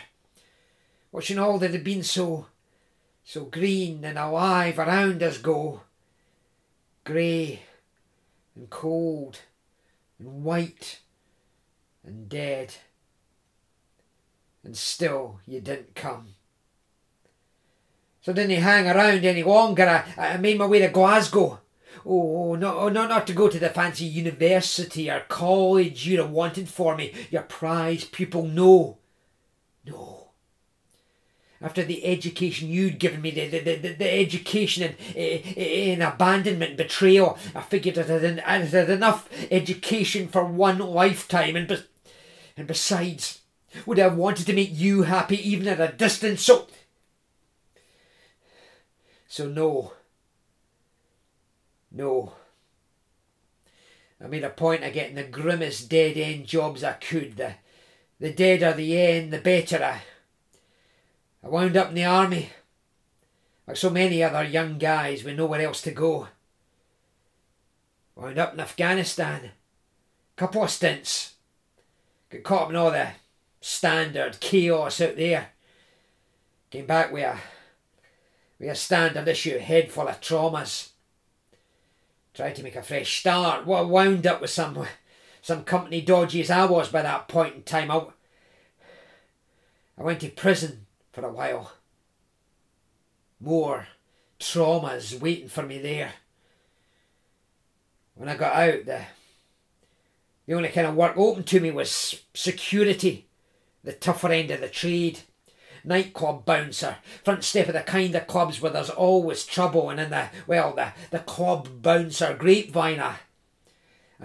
watching 1.11 1.37
all 1.37 1.59
that 1.59 1.71
had 1.71 1.83
been 1.83 2.03
so, 2.03 2.47
so 3.25 3.45
green 3.45 4.03
and 4.05 4.17
alive 4.17 4.79
around 4.79 5.21
us 5.21 5.37
go 5.37 5.81
grey 7.03 7.63
and 8.55 8.69
cold 8.69 9.39
and 10.19 10.43
white 10.43 10.99
and 12.03 12.29
dead. 12.29 12.75
And 14.63 14.77
still 14.77 15.39
you 15.45 15.59
didn't 15.59 15.95
come. 15.95 16.35
So 18.21 18.33
didn't 18.33 18.61
hang 18.61 18.87
around 18.87 19.25
any 19.25 19.43
longer. 19.43 20.05
I, 20.17 20.33
I 20.33 20.37
made 20.37 20.57
my 20.57 20.65
way 20.67 20.79
to 20.79 20.89
Glasgow. 20.89 21.59
Oh, 22.05 22.55
no, 22.55 22.79
oh, 22.79 22.89
no, 22.89 23.07
not 23.07 23.27
to 23.27 23.33
go 23.33 23.47
to 23.47 23.59
the 23.59 23.69
fancy 23.69 24.05
university 24.05 25.09
or 25.09 25.21
college 25.27 26.07
you'd 26.07 26.19
have 26.19 26.31
wanted 26.31 26.67
for 26.67 26.95
me, 26.95 27.13
your 27.29 27.43
prize 27.43 28.05
pupil. 28.05 28.43
No, 28.43 28.97
no 29.85 30.21
after 31.61 31.83
the 31.83 32.05
education 32.05 32.69
you'd 32.69 32.99
given 32.99 33.21
me, 33.21 33.31
the, 33.31 33.47
the, 33.47 33.75
the, 33.75 33.93
the 33.93 34.11
education 34.11 34.83
in, 34.83 34.95
in 35.15 36.01
eh, 36.01 36.03
eh, 36.03 36.07
abandonment, 36.07 36.71
and 36.71 36.77
betrayal. 36.77 37.37
I 37.53 37.61
figured 37.61 37.99
I 37.99 38.03
had, 38.03 38.39
I 38.39 38.57
had 38.57 38.89
enough 38.89 39.29
education 39.51 40.27
for 40.27 40.43
one 40.43 40.79
lifetime, 40.79 41.55
and, 41.55 41.67
be, 41.67 41.77
and 42.57 42.67
besides, 42.67 43.41
would 43.85 43.99
I 43.99 44.03
have 44.03 44.17
wanted 44.17 44.47
to 44.47 44.53
make 44.53 44.71
you 44.71 45.03
happy 45.03 45.37
even 45.49 45.67
at 45.67 45.79
a 45.79 45.95
distance? 45.95 46.41
So, 46.43 46.67
so 49.31 49.47
no, 49.47 49.93
no. 51.89 52.33
I 54.21 54.27
made 54.27 54.43
a 54.43 54.49
point 54.49 54.83
of 54.83 54.91
getting 54.91 55.15
the 55.15 55.23
grimmest 55.23 55.87
dead 55.87 56.17
end 56.17 56.47
jobs 56.47 56.83
I 56.83 56.91
could. 56.91 57.37
The, 57.37 57.53
the 58.19 58.33
deader 58.33 58.73
the 58.73 58.97
end, 58.99 59.31
the 59.31 59.37
better. 59.37 59.81
I, 59.81 60.01
I 61.41 61.47
wound 61.47 61.77
up 61.77 61.87
in 61.87 61.95
the 61.95 62.03
army, 62.03 62.49
like 63.65 63.77
so 63.77 63.89
many 63.89 64.21
other 64.21 64.43
young 64.43 64.77
guys 64.77 65.23
with 65.23 65.37
nowhere 65.37 65.61
else 65.61 65.81
to 65.83 65.91
go. 65.91 66.27
Wound 68.15 68.37
up 68.37 68.53
in 68.53 68.59
Afghanistan, 68.59 69.51
couple 70.35 70.65
of 70.65 70.69
stints. 70.69 71.35
Got 72.29 72.43
caught 72.43 72.63
up 72.63 72.69
in 72.71 72.75
all 72.75 72.91
the 72.91 73.11
standard 73.61 74.41
chaos 74.41 74.99
out 74.99 75.15
there. 75.15 75.51
Came 76.69 76.85
back 76.85 77.13
with 77.13 77.23
a, 77.23 77.37
with 78.61 78.69
a 78.69 78.75
standard 78.75 79.27
issue 79.27 79.57
head 79.57 79.91
full 79.91 80.07
of 80.07 80.21
traumas. 80.21 80.89
Tried 82.35 82.55
to 82.55 82.63
make 82.63 82.75
a 82.75 82.83
fresh 82.83 83.19
start. 83.19 83.65
Well, 83.65 83.87
wound 83.87 84.27
up 84.27 84.39
with 84.39 84.51
some 84.51 84.85
some 85.41 85.63
company 85.63 86.01
dodgy 86.01 86.41
as 86.41 86.51
I 86.51 86.65
was 86.65 86.89
by 86.89 87.01
that 87.01 87.27
point 87.27 87.55
in 87.55 87.63
time. 87.63 87.89
I, 87.89 88.05
I 89.97 90.03
went 90.03 90.21
to 90.21 90.29
prison 90.29 90.85
for 91.11 91.25
a 91.25 91.31
while. 91.31 91.71
More 93.39 93.87
traumas 94.39 95.19
waiting 95.19 95.49
for 95.49 95.63
me 95.63 95.79
there. 95.79 96.13
When 98.13 98.29
I 98.29 98.35
got 98.35 98.53
out, 98.53 98.85
the, 98.85 99.01
the 100.45 100.53
only 100.53 100.69
kind 100.69 100.85
of 100.85 100.95
work 100.95 101.17
open 101.17 101.43
to 101.45 101.59
me 101.59 101.71
was 101.71 102.21
security, 102.35 103.25
the 103.83 103.93
tougher 103.93 104.31
end 104.31 104.51
of 104.51 104.61
the 104.61 104.69
trade. 104.69 105.21
Nightclub 105.83 106.45
bouncer, 106.45 106.97
front 107.23 107.43
step 107.43 107.67
of 107.67 107.73
the 107.73 107.81
kind 107.81 108.13
of 108.15 108.27
clubs 108.27 108.61
where 108.61 108.71
there's 108.71 108.89
always 108.89 109.45
trouble, 109.45 109.89
and 109.89 109.99
in 109.99 110.09
the, 110.09 110.29
well, 110.47 110.73
the, 110.73 110.93
the 111.09 111.19
club 111.19 111.81
bouncer 111.81 112.33
grapevine, 112.33 112.99
I, 112.99 113.15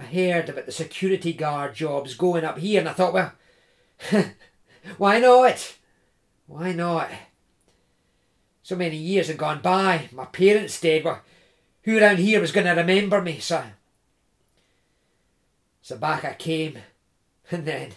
heard 0.01 0.49
about 0.49 0.67
the 0.67 0.71
security 0.71 1.33
guard 1.33 1.73
jobs 1.73 2.13
going 2.13 2.45
up 2.45 2.59
here, 2.59 2.79
and 2.79 2.87
I 2.87 2.93
thought, 2.93 3.13
well, 3.13 3.33
why 4.97 5.19
not? 5.19 5.75
Why 6.45 6.71
not? 6.71 7.09
So 8.61 8.75
many 8.75 8.97
years 8.97 9.27
had 9.27 9.37
gone 9.37 9.61
by, 9.61 10.09
my 10.11 10.25
parents 10.25 10.79
dead, 10.79 11.03
well, 11.03 11.21
who 11.83 11.97
around 11.97 12.19
here 12.19 12.41
was 12.41 12.51
going 12.51 12.67
to 12.67 12.73
remember 12.73 13.21
me, 13.21 13.39
so... 13.39 13.63
So 15.81 15.97
back 15.97 16.25
I 16.25 16.33
came, 16.33 16.79
and 17.51 17.65
then, 17.65 17.93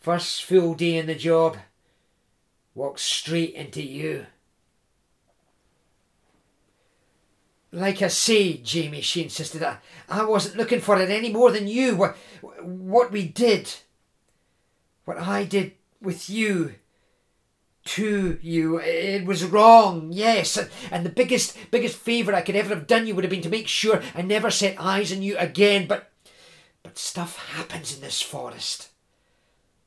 first 0.00 0.42
full 0.44 0.74
day 0.74 0.96
in 0.96 1.06
the 1.06 1.14
job, 1.14 1.58
walked 2.76 3.00
straight 3.00 3.54
into 3.54 3.82
you. 3.82 4.26
Like 7.72 8.00
I 8.02 8.08
say, 8.08 8.58
Jamie, 8.58 9.00
she 9.00 9.22
insisted, 9.22 9.62
I, 9.62 9.78
I 10.08 10.24
wasn't 10.24 10.56
looking 10.56 10.80
for 10.80 11.00
it 11.00 11.10
any 11.10 11.32
more 11.32 11.50
than 11.50 11.66
you. 11.66 11.96
What, 11.96 12.16
what 12.62 13.10
we 13.10 13.26
did, 13.26 13.74
what 15.04 15.18
I 15.18 15.44
did 15.44 15.72
with 16.00 16.30
you, 16.30 16.74
to 17.86 18.38
you. 18.42 18.78
It 18.80 19.24
was 19.24 19.44
wrong, 19.44 20.08
yes. 20.12 20.58
And 20.90 21.06
the 21.06 21.10
biggest, 21.10 21.56
biggest 21.70 21.96
favour 21.96 22.34
I 22.34 22.42
could 22.42 22.56
ever 22.56 22.74
have 22.74 22.86
done 22.86 23.06
you 23.06 23.14
would 23.14 23.24
have 23.24 23.30
been 23.30 23.42
to 23.42 23.48
make 23.48 23.68
sure 23.68 24.02
I 24.14 24.22
never 24.22 24.50
set 24.50 24.80
eyes 24.80 25.12
on 25.12 25.22
you 25.22 25.38
again. 25.38 25.86
But, 25.86 26.10
but 26.82 26.98
stuff 26.98 27.36
happens 27.54 27.94
in 27.94 28.00
this 28.00 28.20
forest. 28.20 28.88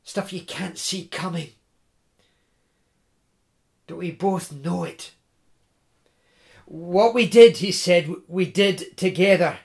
Stuff 0.03 0.33
you 0.33 0.41
can't 0.41 0.77
see 0.77 1.05
coming. 1.05 1.49
Don't 3.89 3.97
we 3.97 4.11
both 4.11 4.51
know 4.51 4.83
it? 4.83 5.13
What 6.65 7.15
we 7.15 7.27
did, 7.27 7.57
he 7.57 7.71
said, 7.71 8.13
we 8.27 8.45
did 8.45 8.95
together. 8.95 9.57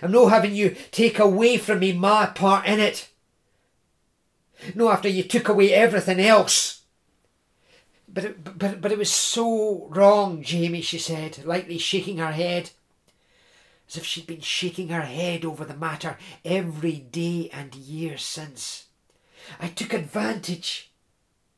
I'm 0.00 0.12
no 0.12 0.28
having 0.28 0.54
you 0.54 0.76
take 0.92 1.18
away 1.18 1.56
from 1.58 1.80
me 1.80 1.92
my 1.92 2.26
part 2.26 2.64
in 2.64 2.78
it. 2.78 3.08
No, 4.76 4.88
after 4.88 5.08
you 5.08 5.24
took 5.24 5.48
away 5.48 5.72
everything 5.72 6.20
else. 6.20 6.82
But 8.06 8.24
it, 8.24 8.56
but, 8.56 8.80
but 8.80 8.92
it 8.92 8.98
was 8.98 9.12
so 9.12 9.88
wrong, 9.88 10.44
Jamie, 10.44 10.82
she 10.82 10.98
said, 10.98 11.44
lightly 11.44 11.78
shaking 11.78 12.18
her 12.18 12.30
head, 12.30 12.70
as 13.88 13.96
if 13.96 14.04
she'd 14.04 14.28
been 14.28 14.42
shaking 14.42 14.90
her 14.90 15.02
head 15.02 15.44
over 15.44 15.64
the 15.64 15.74
matter 15.74 16.18
every 16.44 16.98
day 16.98 17.50
and 17.52 17.74
year 17.74 18.16
since. 18.16 18.84
I 19.58 19.66
took 19.66 19.92
advantage 19.92 20.92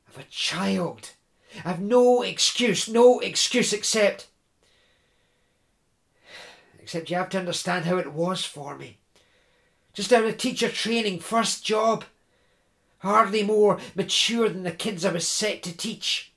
of 0.09 0.19
a 0.19 0.25
child. 0.31 1.11
I've 1.65 1.81
no 1.81 2.23
excuse, 2.23 2.89
no 2.89 3.21
excuse 3.21 3.73
except. 3.73 4.29
Except 6.81 7.11
you 7.11 7.17
have 7.17 7.31
to 7.31 7.39
understand 7.39 7.85
how 7.85 7.97
it 7.97 8.13
was 8.13 8.45
for 8.45 8.77
me. 8.77 8.99
Just 9.93 10.13
out 10.13 10.25
of 10.25 10.37
teacher 10.37 10.69
training, 10.69 11.21
first 11.21 11.65
job. 11.65 12.05
Hardly 12.99 13.43
more 13.43 13.79
mature 13.95 14.49
than 14.49 14.63
the 14.63 14.73
kids 14.73 15.05
I 15.05 15.13
was 15.13 15.29
set 15.29 15.63
to 15.63 15.77
teach. 15.77 16.33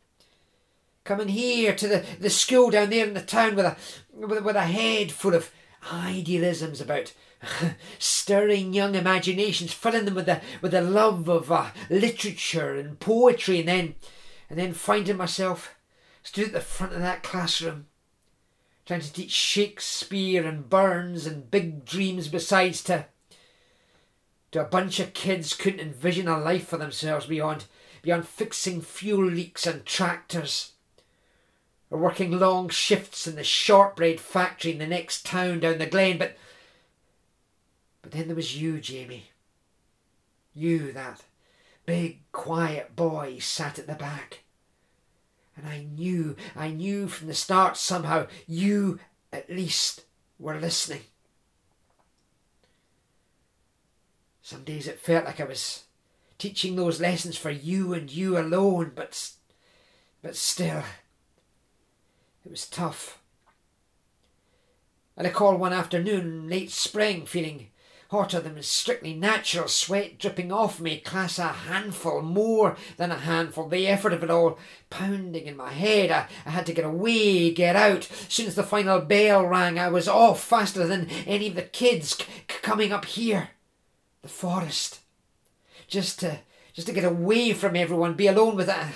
Coming 1.04 1.30
here 1.30 1.74
to 1.74 1.88
the, 1.88 2.06
the 2.20 2.30
school 2.30 2.70
down 2.70 2.90
there 2.90 3.08
in 3.08 3.14
the 3.14 3.22
town 3.22 3.56
with 3.56 3.66
a, 3.66 3.78
with, 4.14 4.44
with 4.44 4.56
a 4.56 4.64
head 4.64 5.12
full 5.12 5.34
of 5.34 5.50
idealisms 5.92 6.82
about 6.82 7.14
stirring 8.00 8.74
young 8.74 8.96
imaginations, 8.96 9.74
filling 9.74 10.06
them 10.06 10.16
with 10.16 10.26
the 10.26 10.42
with 10.62 10.72
the 10.72 10.82
love 10.82 11.30
of 11.30 11.52
uh, 11.52 11.68
literature 11.90 12.76
and 12.76 13.00
poetry, 13.00 13.60
and 13.60 13.68
then 13.68 13.96
and 14.50 14.58
then 14.58 14.74
finding 14.74 15.18
myself 15.18 15.76
stood 16.24 16.48
at 16.48 16.54
the 16.54 16.62
front 16.62 16.94
of 16.94 17.02
that 17.02 17.24
classroom, 17.24 17.88
trying 18.86 19.02
to 19.02 19.12
teach 19.12 19.32
Shakespeare 19.32 20.46
and 20.46 20.70
Burns 20.70 21.26
and 21.26 21.50
big 21.52 21.86
dreams 21.86 22.28
besides 22.28 22.84
to 22.84 23.06
to 24.52 24.62
a 24.62 24.66
bunch 24.66 25.00
of 25.00 25.14
kids 25.14 25.54
couldn't 25.54 25.82
envision 25.82 26.28
a 26.28 26.38
life 26.38 26.68
for 26.68 26.78
themselves 26.78 27.26
beyond 27.26 27.66
beyond 28.02 28.28
fixing 28.28 28.82
fuel 28.82 29.26
leaks 29.26 29.68
and 29.68 29.86
tractors 29.86 30.74
or 31.90 32.00
working 32.00 32.32
long 32.32 32.70
shifts 32.70 33.28
in 33.28 33.36
the 33.36 33.44
shortbread 33.44 34.20
factory 34.20 34.72
in 34.72 34.78
the 34.78 34.88
next 34.88 35.26
town 35.26 35.60
down 35.60 35.78
the 35.78 35.86
glen. 35.86 36.18
But 36.18 36.38
but 38.02 38.12
then 38.12 38.28
there 38.28 38.36
was 38.36 38.62
you 38.62 38.80
jamie. 38.80 39.32
You 40.54 40.92
that 40.94 41.24
big 41.88 42.20
quiet 42.32 42.96
boy 42.96 43.40
sat 43.40 43.80
at 43.80 43.88
the 43.88 43.96
back 43.96 44.44
and 45.56 45.68
i 45.68 45.88
knew 45.96 46.36
i 46.56 46.70
knew 46.70 47.08
from 47.08 47.28
the 47.28 47.34
start 47.34 47.76
somehow 47.76 48.28
you 48.46 49.00
at 49.34 49.50
least 49.50 50.04
were 50.38 50.60
listening 50.60 51.02
Some 54.48 54.64
days 54.64 54.88
it 54.88 55.02
felt 55.02 55.26
like 55.26 55.42
I 55.42 55.44
was 55.44 55.84
teaching 56.38 56.78
those 56.78 57.02
lessons 57.02 57.36
for 57.36 57.50
you 57.50 57.94
and 57.94 58.10
you 58.10 58.38
alone, 58.38 58.94
but, 58.96 59.32
but 60.22 60.38
still, 60.38 60.84
it 62.46 62.50
was 62.50 62.66
tough. 62.66 63.20
I 65.18 65.28
called 65.28 65.60
one 65.60 65.74
afternoon, 65.74 66.48
late 66.48 66.72
spring, 66.72 67.26
feeling 67.26 67.72
hotter 68.10 68.40
than 68.40 68.62
strictly 68.64 69.14
natural, 69.14 69.68
sweat 69.68 70.18
dripping 70.18 70.52
off 70.52 70.80
me, 70.80 71.00
class 71.00 71.40
a 71.40 71.48
handful, 71.48 72.22
more 72.22 72.78
than 72.98 73.12
a 73.12 73.18
handful, 73.20 73.68
the 73.68 73.88
effort 73.88 74.14
of 74.14 74.24
it 74.24 74.30
all 74.30 74.58
pounding 74.90 75.46
in 75.46 75.58
my 75.58 75.72
head. 75.72 76.12
I, 76.12 76.28
I 76.46 76.52
had 76.52 76.66
to 76.68 76.74
get 76.74 76.86
away, 76.86 77.52
get 77.52 77.76
out. 77.76 78.04
Soon 78.30 78.48
as 78.48 78.56
the 78.56 78.64
final 78.64 79.02
bell 79.02 79.46
rang, 79.46 79.78
I 79.78 79.90
was 79.90 80.08
off 80.08 80.44
faster 80.44 80.88
than 80.88 81.10
any 81.26 81.48
of 81.48 81.56
the 81.56 81.64
kids 81.64 82.18
c- 82.18 82.26
coming 82.48 82.92
up 82.92 83.06
here 83.06 83.50
the 84.22 84.28
forest, 84.28 85.00
just 85.88 86.20
to 86.20 86.40
just 86.74 86.88
to 86.88 86.94
get 86.94 87.06
away 87.06 87.54
from 87.54 87.76
everyone, 87.76 88.14
be 88.14 88.28
alone 88.28 88.56
with 88.56 88.68
that. 88.68 88.94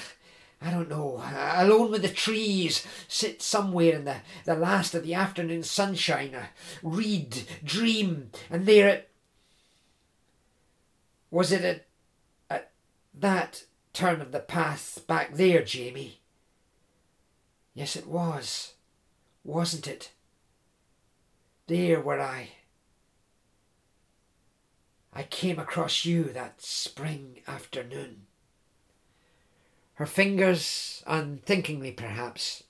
I 0.61 0.69
don't 0.69 0.89
know, 0.89 1.23
alone 1.55 1.89
with 1.89 2.03
the 2.03 2.09
trees, 2.09 2.85
sit 3.07 3.41
somewhere 3.41 3.95
in 3.95 4.05
the, 4.05 4.17
the 4.45 4.55
last 4.55 4.93
of 4.93 5.03
the 5.03 5.15
afternoon 5.15 5.63
sunshine, 5.63 6.35
read, 6.83 7.43
dream, 7.63 8.29
and 8.49 8.67
there 8.67 8.87
it 8.87 9.11
was 11.31 11.51
it 11.51 11.63
at, 11.63 11.87
at 12.49 12.71
that 13.13 13.63
turn 13.93 14.21
of 14.21 14.31
the 14.31 14.39
path 14.39 14.99
back 15.07 15.33
there, 15.33 15.63
Jamie? 15.63 16.19
Yes, 17.73 17.95
it 17.95 18.05
was, 18.05 18.73
wasn't 19.43 19.87
it? 19.87 20.11
There 21.67 22.01
were 22.01 22.19
I 22.19 22.49
I 25.13 25.23
came 25.23 25.59
across 25.59 26.05
you 26.05 26.25
that 26.25 26.61
spring 26.61 27.41
afternoon. 27.47 28.27
Her 29.95 30.05
fingers, 30.05 31.03
unthinkingly 31.05 31.91
perhaps, 31.91 32.63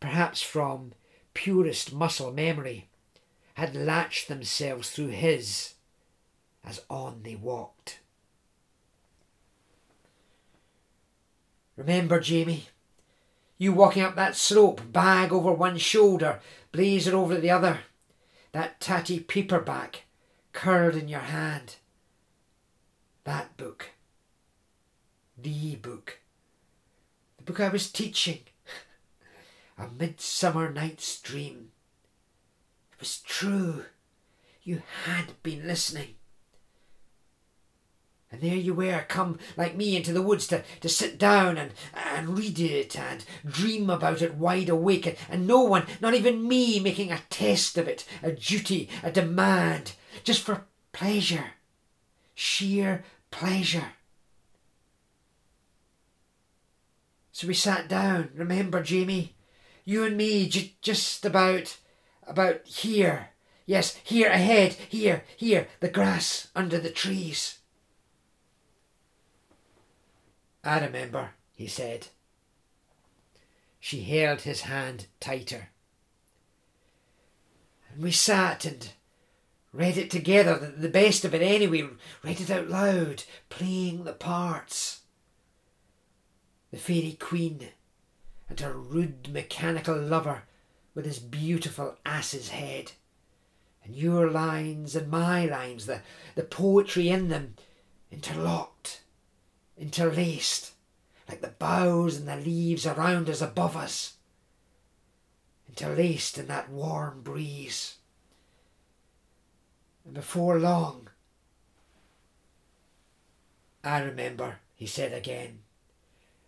perhaps 0.00 0.42
from 0.42 0.92
purest 1.34 1.92
muscle 1.92 2.32
memory, 2.32 2.88
had 3.54 3.74
latched 3.74 4.28
themselves 4.28 4.90
through 4.90 5.08
his 5.08 5.74
as 6.64 6.82
on 6.88 7.22
they 7.22 7.34
walked. 7.34 8.00
Remember, 11.76 12.20
Jamie, 12.20 12.68
you 13.58 13.72
walking 13.72 14.02
up 14.02 14.14
that 14.16 14.36
slope, 14.36 14.80
bag 14.92 15.32
over 15.32 15.52
one 15.52 15.78
shoulder, 15.78 16.40
blazer 16.70 17.16
over 17.16 17.36
the 17.36 17.50
other, 17.50 17.80
that 18.52 18.80
tatty 18.80 19.20
paperback 19.20 20.04
curled 20.52 20.94
in 20.94 21.08
your 21.08 21.20
hand. 21.20 21.76
That 23.24 23.56
book. 23.56 23.90
The 25.38 25.76
book. 25.76 26.18
The 27.42 27.52
book 27.52 27.60
I 27.60 27.70
was 27.70 27.90
teaching. 27.90 28.38
A 29.76 29.88
Midsummer 29.88 30.70
Night's 30.70 31.20
Dream. 31.20 31.72
It 32.92 33.00
was 33.00 33.18
true. 33.18 33.86
You 34.62 34.82
had 35.06 35.42
been 35.42 35.66
listening. 35.66 36.14
And 38.30 38.42
there 38.42 38.54
you 38.54 38.74
were, 38.74 39.04
come 39.08 39.40
like 39.56 39.74
me 39.74 39.96
into 39.96 40.12
the 40.12 40.22
woods 40.22 40.46
to, 40.48 40.62
to 40.82 40.88
sit 40.88 41.18
down 41.18 41.58
and, 41.58 41.72
and 41.92 42.38
read 42.38 42.60
it 42.60 42.96
and 42.96 43.24
dream 43.44 43.90
about 43.90 44.22
it 44.22 44.36
wide 44.36 44.68
awake, 44.68 45.06
and, 45.06 45.16
and 45.28 45.44
no 45.44 45.62
one, 45.62 45.86
not 46.00 46.14
even 46.14 46.46
me, 46.46 46.78
making 46.78 47.10
a 47.10 47.22
test 47.28 47.76
of 47.76 47.88
it, 47.88 48.04
a 48.22 48.30
duty, 48.30 48.88
a 49.02 49.10
demand, 49.10 49.94
just 50.22 50.42
for 50.42 50.66
pleasure, 50.92 51.54
sheer 52.36 53.02
pleasure. 53.32 53.94
So 57.32 57.46
we 57.46 57.54
sat 57.54 57.88
down, 57.88 58.30
remember, 58.34 58.82
Jamie? 58.82 59.34
You 59.84 60.04
and 60.04 60.16
me, 60.16 60.48
j- 60.48 60.76
just 60.80 61.24
about, 61.24 61.78
about 62.26 62.66
here. 62.66 63.30
Yes, 63.66 63.98
here 64.04 64.30
ahead, 64.30 64.74
here, 64.88 65.24
here, 65.36 65.68
the 65.80 65.88
grass 65.88 66.48
under 66.54 66.78
the 66.78 66.90
trees. 66.90 67.58
I 70.62 70.78
remember, 70.78 71.30
he 71.56 71.66
said. 71.66 72.08
She 73.80 74.02
held 74.02 74.42
his 74.42 74.62
hand 74.62 75.06
tighter. 75.18 75.70
And 77.92 78.02
we 78.02 78.12
sat 78.12 78.64
and 78.64 78.90
Read 79.72 79.96
it 79.96 80.10
together, 80.10 80.74
the 80.76 80.88
best 80.90 81.24
of 81.24 81.34
it 81.34 81.40
anyway. 81.40 81.88
Read 82.22 82.42
it 82.42 82.50
out 82.50 82.68
loud, 82.68 83.24
playing 83.48 84.04
the 84.04 84.12
parts. 84.12 85.01
The 86.72 86.78
fairy 86.78 87.16
queen 87.20 87.68
and 88.48 88.58
her 88.60 88.72
rude 88.72 89.32
mechanical 89.32 89.96
lover 89.96 90.44
with 90.94 91.04
his 91.04 91.18
beautiful 91.18 91.96
ass's 92.04 92.48
head. 92.48 92.92
And 93.84 93.94
your 93.94 94.30
lines 94.30 94.96
and 94.96 95.10
my 95.10 95.44
lines, 95.44 95.86
the, 95.86 96.00
the 96.34 96.42
poetry 96.42 97.08
in 97.08 97.28
them, 97.28 97.54
interlocked, 98.10 99.02
interlaced, 99.76 100.72
like 101.28 101.40
the 101.40 101.48
boughs 101.48 102.16
and 102.16 102.26
the 102.26 102.36
leaves 102.36 102.86
around 102.86 103.28
us 103.28 103.42
above 103.42 103.76
us, 103.76 104.14
interlaced 105.68 106.38
in 106.38 106.46
that 106.46 106.70
warm 106.70 107.22
breeze. 107.22 107.96
And 110.04 110.14
before 110.14 110.58
long, 110.58 111.08
I 113.84 114.00
remember, 114.00 114.58
he 114.74 114.86
said 114.86 115.12
again. 115.12 115.60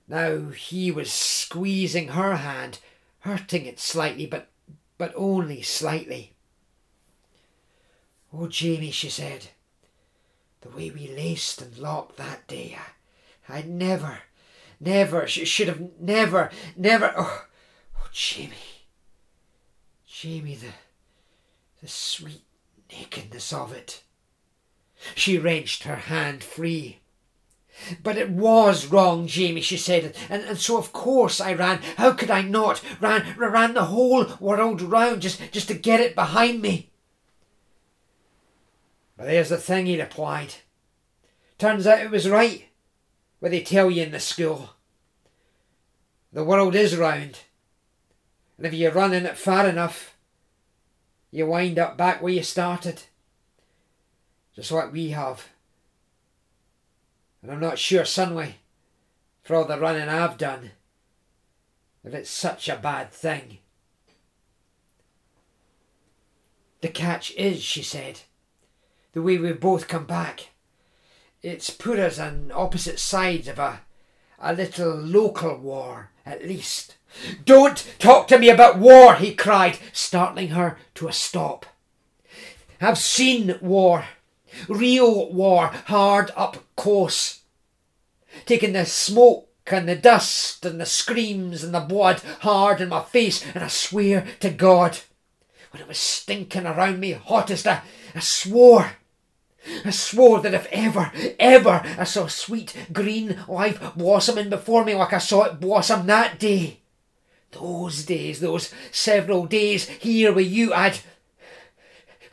Now 0.07 0.51
he 0.51 0.91
was 0.91 1.13
squeezing 1.13 2.09
her 2.09 2.37
hand, 2.37 2.79
hurting 3.21 3.67
it 3.67 3.81
slightly, 3.81 4.27
but 4.27 4.51
but 4.99 5.13
only 5.17 5.63
slightly. 5.63 6.35
Oh, 8.33 8.49
Jamie, 8.49 8.91
she 8.91 9.09
said, 9.09 9.49
the 10.61 10.69
way 10.71 10.91
we 10.91 11.09
laced 11.09 11.63
and 11.63 11.77
locked 11.79 12.17
that 12.17 12.47
day, 12.47 12.77
I, 13.49 13.59
I 13.59 13.63
never, 13.63 14.21
never, 14.81 15.27
sh- 15.27 15.47
should 15.47 15.69
have 15.69 15.83
never, 16.01 16.51
never. 16.77 17.13
Oh, 17.17 17.45
oh, 17.99 18.09
Jamie, 18.13 18.87
Jamie, 20.07 20.57
the, 20.57 20.73
the 21.81 21.89
sweet 21.89 22.45
nakedness 22.91 23.53
of 23.53 23.73
it. 23.73 24.03
She 25.15 25.39
wrenched 25.39 25.85
her 25.85 25.97
hand 25.97 26.43
free. 26.43 27.01
But 28.03 28.17
it 28.17 28.31
was 28.31 28.87
wrong, 28.87 29.27
Jamie, 29.27 29.61
she 29.61 29.77
said, 29.77 30.15
and, 30.31 30.43
and 30.45 30.59
so 30.59 30.79
of 30.79 30.93
course 30.93 31.41
I 31.41 31.55
ran. 31.55 31.81
How 31.97 32.13
could 32.13 32.31
I 32.31 32.43
not? 32.43 32.83
Ran, 33.01 33.37
ran 33.37 33.75
the 33.75 33.87
whole 33.87 34.27
world 34.41 34.81
round 34.81 35.23
just, 35.23 35.41
just 35.53 35.69
to 35.69 35.75
get 35.75 36.01
it 36.01 36.15
behind 36.15 36.63
me. 36.63 36.91
But 39.17 39.27
there's 39.27 39.49
the 39.49 39.59
thing, 39.59 39.87
he 39.87 40.01
replied. 40.01 40.55
Turns 41.59 41.87
out 41.87 42.01
it 42.01 42.11
was 42.11 42.29
right, 42.29 42.67
what 43.41 43.51
they 43.51 43.63
tell 43.63 43.91
you 43.91 44.03
in 44.03 44.13
the 44.13 44.21
school. 44.21 44.71
The 46.33 46.45
world 46.45 46.75
is 46.75 46.97
round, 46.97 47.41
and 48.57 48.67
if 48.67 48.75
you 48.75 48.91
run 48.91 49.13
in 49.13 49.27
it 49.27 49.39
far 49.39 49.69
enough, 49.69 50.17
you 51.31 51.47
wind 51.47 51.79
up 51.79 51.97
back 51.97 52.23
where 52.23 52.33
you 52.33 52.43
started. 52.43 53.03
Just 54.55 54.73
like 54.73 54.93
we 54.93 55.11
have. 55.11 55.49
And 57.45 57.53
I'm 57.53 57.61
not 57.61 57.79
sure, 57.79 58.05
Sunway, 58.05 58.55
for 59.43 59.55
all 59.55 59.67
the 59.67 59.79
running 59.79 60.09
I've 60.09 60.39
done, 60.39 60.71
if 62.03 62.15
it's 62.15 62.31
such 62.31 62.71
a 62.71 62.77
bad 62.77 63.13
thing. 63.13 63.59
The 66.81 66.89
catch 66.89 67.33
is, 67.33 67.63
she 67.63 67.83
said, 67.83 68.21
the 69.13 69.21
way 69.21 69.37
we've 69.37 69.61
both 69.61 69.89
come 69.89 70.07
back. 70.07 70.53
It's 71.43 71.69
put 71.69 71.99
us 71.99 72.19
on 72.19 72.51
opposite 72.51 72.99
sides 72.99 73.47
of 73.47 73.59
a, 73.59 73.83
a 74.39 74.55
little 74.55 74.95
local 74.95 75.59
war, 75.59 76.13
at 76.25 76.47
least. 76.47 76.97
Don't 77.45 77.87
talk 77.99 78.27
to 78.29 78.39
me 78.39 78.49
about 78.49 78.79
war, 78.79 79.17
he 79.17 79.35
cried, 79.35 79.79
startling 79.93 80.49
her 80.49 80.79
to 80.95 81.09
a 81.09 81.13
stop. 81.13 81.67
I've 82.81 82.97
seen 82.97 83.59
war. 83.61 84.07
Real 84.69 85.33
war, 85.33 85.69
hard 85.87 86.31
up 86.37 86.65
close. 86.77 87.41
Taking 88.47 88.73
the 88.73 88.85
smoke 88.85 89.49
and 89.67 89.89
the 89.89 89.97
dust 89.97 90.65
and 90.67 90.81
the 90.81 90.87
screams 90.87 91.65
and 91.65 91.75
the 91.75 91.81
blood 91.81 92.21
hard 92.41 92.81
in 92.81 92.89
my 92.89 93.03
face, 93.03 93.45
and 93.55 93.65
I 93.65 93.69
swear 93.69 94.27
to 94.41 94.51
God, 94.51 94.99
when 95.71 95.83
it 95.83 95.89
was 95.89 95.99
stinking 95.99 96.67
around 96.67 97.01
me 97.01 97.13
hottest, 97.13 97.67
I, 97.67 97.83
I 98.15 98.21
swore. 98.21 98.93
I 99.85 99.91
swore 99.91 100.41
that 100.41 100.53
if 100.53 100.69
ever, 100.71 101.11
ever 101.41 101.83
I 101.99 102.05
saw 102.05 102.27
sweet 102.27 102.77
green 102.93 103.43
life 103.49 103.81
blossoming 103.97 104.51
before 104.51 104.85
me 104.85 104.95
like 104.95 105.15
I 105.15 105.19
saw 105.19 105.45
it 105.45 105.61
blossom 105.61 106.07
that 106.07 106.39
day, 106.39 106.81
those 107.53 108.05
days, 108.05 108.41
those 108.41 108.73
several 108.91 109.47
days 109.47 109.89
here 109.89 110.33
with 110.33 110.49
you, 110.49 110.75
I'd 110.75 110.99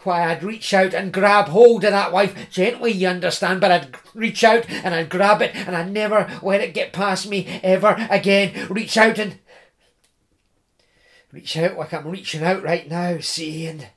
why, 0.03 0.23
I'd 0.23 0.43
reach 0.43 0.73
out 0.73 0.93
and 0.93 1.13
grab 1.13 1.47
hold 1.47 1.83
of 1.83 1.91
that 1.91 2.11
wife 2.11 2.49
gently, 2.49 2.91
you 2.91 3.07
understand, 3.07 3.61
but 3.61 3.71
I'd 3.71 3.95
reach 4.13 4.43
out 4.43 4.69
and 4.69 4.93
I'd 4.93 5.09
grab 5.09 5.41
it 5.41 5.55
and 5.55 5.75
I'd 5.75 5.91
never 5.91 6.39
let 6.41 6.61
it 6.61 6.73
get 6.73 6.93
past 6.93 7.27
me 7.27 7.59
ever 7.63 7.95
again. 8.09 8.67
Reach 8.69 8.97
out 8.97 9.19
and. 9.19 9.39
Reach 11.31 11.55
out 11.57 11.77
like 11.77 11.93
I'm 11.93 12.07
reaching 12.07 12.43
out 12.43 12.63
right 12.63 12.89
now, 12.89 13.19
see, 13.19 13.65
and. 13.67 13.87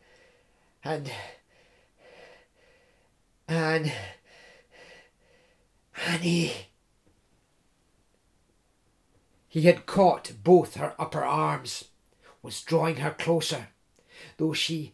and. 0.85 1.11
and. 3.49 3.93
Annie. 6.07 6.53
He 9.49 9.63
had 9.63 9.87
caught 9.87 10.33
both 10.43 10.75
her 10.75 10.95
upper 10.99 11.25
arms, 11.25 11.85
was 12.43 12.61
drawing 12.61 12.97
her 12.97 13.13
closer, 13.13 13.69
though 14.37 14.53
she 14.53 14.93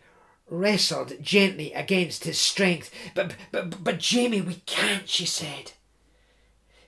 wrestled 0.51 1.23
gently 1.23 1.73
against 1.73 2.25
his 2.25 2.39
strength. 2.39 2.91
But, 3.15 3.35
but, 3.53 3.83
but, 3.83 3.99
Jamie, 3.99 4.43
we 4.43 4.57
can't, 4.67 5.09
she 5.09 5.25
said. 5.25 5.73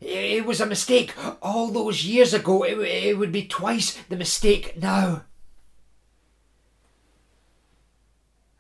It 0.01 0.45
was 0.45 0.61
a 0.61 0.67
mistake 0.67 1.15
all 1.41 1.69
those 1.69 2.05
years 2.05 2.35
ago. 2.35 2.65
It, 2.65 2.77
it 2.79 3.19
would 3.19 3.33
be 3.33 3.47
twice 3.47 3.97
the 4.09 4.17
mistake 4.17 4.77
now. 4.77 5.23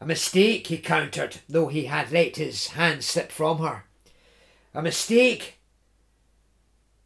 A 0.00 0.06
mistake, 0.06 0.68
he 0.68 0.78
countered, 0.78 1.38
though 1.48 1.68
he 1.68 1.84
had 1.86 2.10
let 2.10 2.36
his 2.36 2.68
hand 2.68 3.04
slip 3.04 3.30
from 3.30 3.58
her. 3.58 3.84
A 4.74 4.82
mistake, 4.82 5.58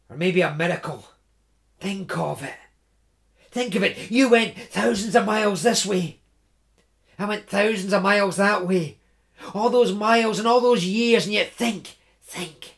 or 0.09 0.17
maybe 0.17 0.41
a 0.41 0.55
miracle. 0.55 1.05
Think 1.79 2.17
of 2.17 2.43
it. 2.43 2.55
Think 3.51 3.75
of 3.75 3.83
it. 3.83 4.09
You 4.09 4.29
went 4.29 4.57
thousands 4.57 5.15
of 5.15 5.25
miles 5.25 5.63
this 5.63 5.85
way. 5.85 6.19
I 7.19 7.25
went 7.25 7.47
thousands 7.47 7.93
of 7.93 8.03
miles 8.03 8.37
that 8.37 8.67
way. 8.67 8.97
All 9.53 9.69
those 9.69 9.93
miles 9.93 10.39
and 10.39 10.47
all 10.47 10.61
those 10.61 10.85
years, 10.85 11.25
and 11.25 11.33
yet 11.33 11.51
think, 11.51 11.97
think. 12.21 12.75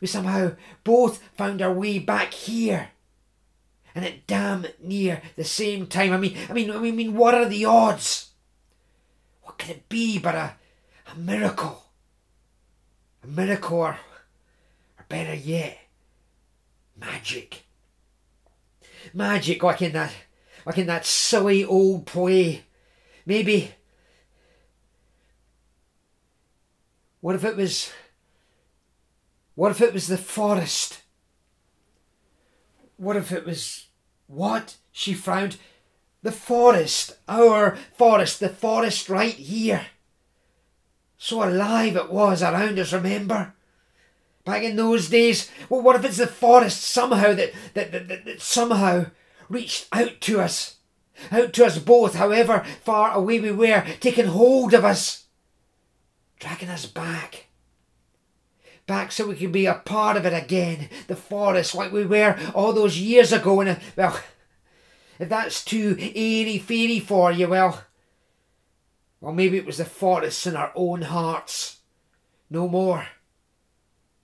We 0.00 0.06
somehow 0.06 0.52
both 0.84 1.22
found 1.36 1.62
our 1.62 1.72
way 1.72 1.98
back 1.98 2.32
here. 2.32 2.90
And 3.94 4.04
at 4.04 4.26
damn 4.26 4.66
near 4.82 5.22
the 5.36 5.44
same 5.44 5.86
time. 5.86 6.12
I 6.12 6.18
mean, 6.18 6.36
I 6.50 6.52
mean, 6.52 6.70
I 6.70 6.78
mean, 6.78 7.14
what 7.14 7.34
are 7.34 7.48
the 7.48 7.64
odds? 7.64 8.30
What 9.42 9.56
can 9.56 9.70
it 9.70 9.88
be 9.88 10.18
but 10.18 10.34
a, 10.34 10.54
a 11.12 11.18
miracle? 11.18 11.84
A 13.24 13.26
miracle, 13.26 13.78
or, 13.78 13.98
or 14.98 15.04
better 15.08 15.34
yet, 15.34 15.78
magic. 16.94 17.64
Magic, 19.14 19.62
like 19.62 19.80
in 19.80 19.92
that, 19.92 20.12
like 20.66 20.76
in 20.76 20.86
that 20.88 21.06
silly 21.06 21.64
old 21.64 22.06
play 22.06 22.64
Maybe. 23.26 23.72
What 27.20 27.34
if 27.34 27.44
it 27.44 27.56
was. 27.56 27.92
What 29.56 29.72
if 29.72 29.80
it 29.80 29.92
was 29.92 30.06
the 30.06 30.16
forest? 30.16 31.02
What 32.96 33.16
if 33.16 33.32
it 33.32 33.44
was. 33.44 33.88
What? 34.28 34.76
She 34.92 35.12
frowned. 35.12 35.56
The 36.22 36.30
forest. 36.30 37.16
Our 37.28 37.76
forest. 37.96 38.38
The 38.38 38.48
forest 38.48 39.08
right 39.08 39.34
here. 39.34 39.86
So 41.18 41.42
alive 41.42 41.96
it 41.96 42.10
was 42.10 42.42
around 42.42 42.78
us, 42.78 42.92
remember? 42.92 43.54
Back 44.44 44.62
in 44.62 44.76
those 44.76 45.08
days, 45.08 45.50
well, 45.68 45.82
what 45.82 45.96
if 45.96 46.04
it's 46.04 46.18
the 46.18 46.28
forest 46.28 46.82
somehow 46.82 47.32
that, 47.32 47.52
that, 47.74 47.90
that, 47.90 48.06
that, 48.06 48.24
that 48.26 48.40
somehow 48.40 49.06
reached 49.48 49.88
out 49.92 50.20
to 50.20 50.40
us? 50.40 50.76
Out 51.30 51.52
to 51.54 51.66
us 51.66 51.78
both, 51.78 52.14
however 52.14 52.64
far 52.84 53.12
away 53.12 53.40
we 53.40 53.52
were, 53.52 53.84
taking 54.00 54.26
hold 54.26 54.74
of 54.74 54.84
us, 54.84 55.26
dragging 56.38 56.68
us 56.68 56.86
back. 56.86 57.46
Back 58.86 59.10
so 59.10 59.26
we 59.26 59.34
could 59.34 59.52
be 59.52 59.66
a 59.66 59.74
part 59.74 60.16
of 60.16 60.26
it 60.26 60.32
again, 60.32 60.88
the 61.08 61.16
forest 61.16 61.74
like 61.74 61.92
we 61.92 62.06
were 62.06 62.38
all 62.54 62.72
those 62.72 62.98
years 62.98 63.32
ago. 63.32 63.60
And, 63.60 63.70
uh, 63.70 63.76
well, 63.96 64.20
if 65.18 65.28
that's 65.28 65.64
too 65.64 65.96
airy 65.98 66.58
fairy 66.58 67.00
for 67.00 67.32
you, 67.32 67.48
well, 67.48 67.82
well, 69.20 69.32
maybe 69.32 69.56
it 69.56 69.66
was 69.66 69.78
the 69.78 69.84
forest 69.84 70.46
in 70.46 70.54
our 70.54 70.70
own 70.76 71.02
hearts. 71.02 71.78
No 72.48 72.68
more, 72.68 73.08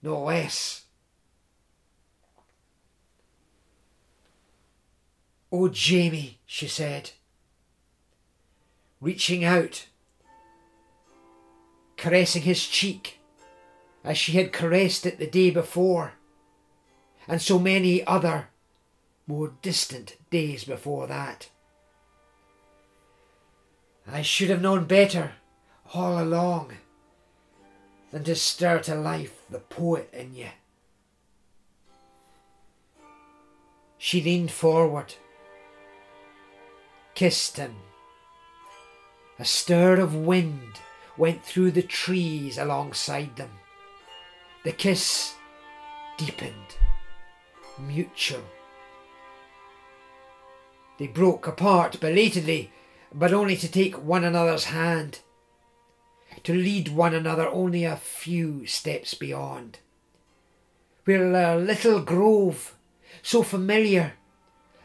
no 0.00 0.22
less. 0.22 0.84
Oh, 5.50 5.68
Jamie, 5.68 6.38
she 6.52 6.68
said, 6.68 7.12
reaching 9.00 9.42
out, 9.42 9.86
caressing 11.96 12.42
his 12.42 12.66
cheek 12.66 13.18
as 14.04 14.18
she 14.18 14.32
had 14.32 14.52
caressed 14.52 15.06
it 15.06 15.18
the 15.18 15.26
day 15.26 15.48
before, 15.48 16.12
and 17.26 17.40
so 17.40 17.58
many 17.58 18.06
other 18.06 18.48
more 19.26 19.54
distant 19.62 20.16
days 20.28 20.64
before 20.64 21.06
that. 21.06 21.48
I 24.06 24.20
should 24.20 24.50
have 24.50 24.60
known 24.60 24.84
better 24.84 25.32
all 25.94 26.22
along 26.22 26.74
than 28.10 28.24
to 28.24 28.34
stir 28.34 28.80
to 28.80 28.94
life 28.94 29.40
the 29.48 29.58
poet 29.58 30.10
in 30.12 30.34
you. 30.34 30.50
She 33.96 34.20
leaned 34.20 34.50
forward 34.50 35.14
kissed 37.22 37.56
him. 37.56 37.76
A 39.38 39.44
stir 39.44 40.00
of 40.00 40.12
wind 40.12 40.80
went 41.16 41.44
through 41.44 41.70
the 41.70 41.80
trees 41.80 42.58
alongside 42.58 43.36
them. 43.36 43.50
The 44.64 44.72
kiss 44.72 45.34
deepened, 46.18 46.74
mutual. 47.78 48.42
They 50.98 51.06
broke 51.06 51.46
apart 51.46 52.00
belatedly, 52.00 52.72
but 53.14 53.32
only 53.32 53.54
to 53.54 53.70
take 53.70 54.04
one 54.04 54.24
another's 54.24 54.64
hand, 54.64 55.20
to 56.42 56.52
lead 56.52 56.88
one 56.88 57.14
another 57.14 57.46
only 57.46 57.84
a 57.84 57.94
few 57.94 58.66
steps 58.66 59.14
beyond. 59.14 59.78
Where 61.04 61.32
a 61.32 61.56
little 61.56 62.00
grove, 62.00 62.74
so 63.22 63.44
familiar, 63.44 64.14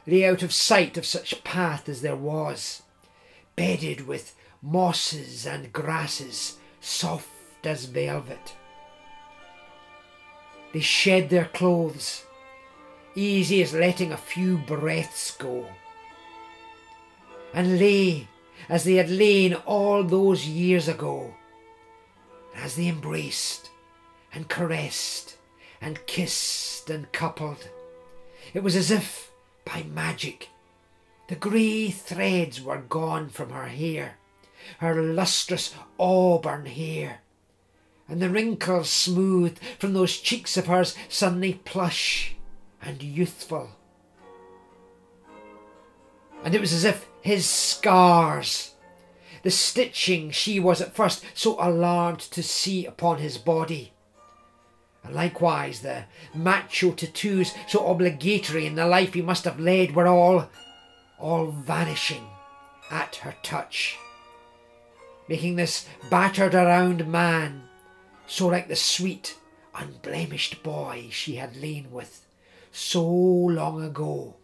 lay 0.07 0.25
out 0.25 0.41
of 0.41 0.53
sight 0.53 0.97
of 0.97 1.05
such 1.05 1.43
path 1.43 1.87
as 1.89 2.01
there 2.01 2.15
was, 2.15 2.81
bedded 3.57 4.07
with 4.07 4.33
mosses 4.61 5.45
and 5.45 5.71
grasses, 5.73 6.57
soft 6.79 7.27
as 7.65 7.85
velvet. 7.85 8.55
They 10.73 10.79
shed 10.79 11.29
their 11.29 11.45
clothes, 11.45 12.23
easy 13.15 13.61
as 13.61 13.73
letting 13.73 14.13
a 14.13 14.17
few 14.17 14.57
breaths 14.57 15.31
go, 15.31 15.67
and 17.53 17.77
lay 17.77 18.27
as 18.69 18.85
they 18.85 18.95
had 18.95 19.09
lain 19.09 19.53
all 19.65 20.03
those 20.03 20.47
years 20.47 20.87
ago, 20.87 21.33
as 22.55 22.75
they 22.75 22.87
embraced 22.87 23.69
and 24.33 24.47
caressed 24.47 25.37
and 25.81 26.05
kissed 26.05 26.89
and 26.89 27.11
coupled. 27.11 27.69
It 28.53 28.63
was 28.63 28.75
as 28.75 28.91
if 28.91 29.26
by 29.67 29.83
magic 29.83 30.49
the 31.27 31.35
grey 31.35 31.89
threads 31.89 32.61
were 32.61 32.77
gone 32.77 33.27
from 33.27 33.49
her 33.49 33.67
hair, 33.67 34.17
her 34.79 35.01
lustrous 35.01 35.73
auburn 35.99 36.65
hair, 36.65 37.19
and 38.07 38.21
the 38.21 38.29
wrinkles 38.29 38.89
smoothed 38.89 39.59
from 39.77 39.93
those 39.93 40.19
cheeks 40.19 40.55
of 40.55 40.67
hers 40.67 40.95
suddenly 41.09 41.53
plush 41.65 42.35
and 42.81 43.03
youthful. 43.03 43.71
And 46.45 46.55
it 46.55 46.61
was 46.61 46.71
as 46.71 46.85
if 46.85 47.09
his 47.21 47.45
scars, 47.45 48.73
the 49.43 49.51
stitching 49.51 50.31
she 50.31 50.61
was 50.61 50.79
at 50.79 50.95
first 50.95 51.25
so 51.33 51.57
alarmed 51.59 52.19
to 52.21 52.41
see 52.41 52.85
upon 52.85 53.17
his 53.17 53.37
body, 53.37 53.91
likewise 55.09 55.81
the 55.81 56.03
macho 56.33 56.91
tattoos 56.91 57.53
so 57.67 57.87
obligatory 57.87 58.65
in 58.65 58.75
the 58.75 58.85
life 58.85 59.13
he 59.13 59.21
must 59.21 59.45
have 59.45 59.59
led 59.59 59.95
were 59.95 60.07
all, 60.07 60.49
all 61.19 61.47
vanishing 61.47 62.27
at 62.91 63.15
her 63.17 63.35
touch, 63.43 63.97
making 65.27 65.55
this 65.55 65.87
battered 66.09 66.53
around 66.53 67.07
man 67.07 67.63
so 68.25 68.47
like 68.47 68.67
the 68.67 68.75
sweet, 68.75 69.37
unblemished 69.73 70.61
boy 70.61 71.07
she 71.11 71.35
had 71.35 71.55
lain 71.55 71.89
with 71.91 72.27
so 72.71 73.03
long 73.05 73.81
ago. 73.81 74.35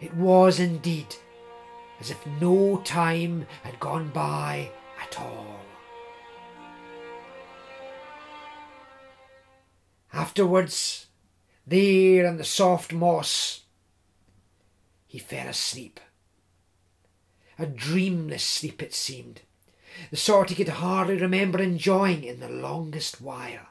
It 0.00 0.14
was 0.14 0.60
indeed 0.60 1.16
as 2.00 2.10
if 2.10 2.26
no 2.40 2.78
time 2.84 3.46
had 3.62 3.80
gone 3.80 4.10
by 4.10 4.70
at 5.02 5.18
all. 5.20 5.59
Afterwards, 10.12 11.06
there 11.66 12.26
in 12.26 12.36
the 12.36 12.44
soft 12.44 12.92
moss, 12.92 13.62
he 15.06 15.18
fell 15.18 15.48
asleep. 15.48 16.00
A 17.58 17.66
dreamless 17.66 18.42
sleep 18.42 18.82
it 18.82 18.94
seemed, 18.94 19.42
the 20.10 20.16
sort 20.16 20.48
he 20.48 20.54
could 20.54 20.68
hardly 20.68 21.16
remember 21.16 21.60
enjoying 21.60 22.24
in 22.24 22.40
the 22.40 22.48
longest 22.48 23.20
while. 23.20 23.66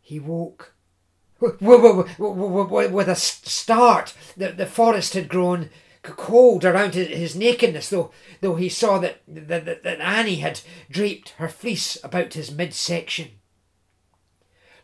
He 0.00 0.18
woke 0.18 0.74
with 1.40 3.08
a 3.08 3.14
start. 3.16 4.14
The, 4.36 4.52
the 4.52 4.66
forest 4.66 5.14
had 5.14 5.28
grown 5.28 5.70
cold 6.02 6.64
around 6.64 6.94
his 6.94 7.36
nakedness, 7.36 7.90
though, 7.90 8.10
though 8.40 8.56
he 8.56 8.68
saw 8.68 8.98
that, 8.98 9.20
that, 9.28 9.82
that 9.82 10.00
Annie 10.00 10.36
had 10.36 10.60
draped 10.90 11.30
her 11.30 11.48
fleece 11.48 11.98
about 12.02 12.34
his 12.34 12.50
midsection. 12.50 13.32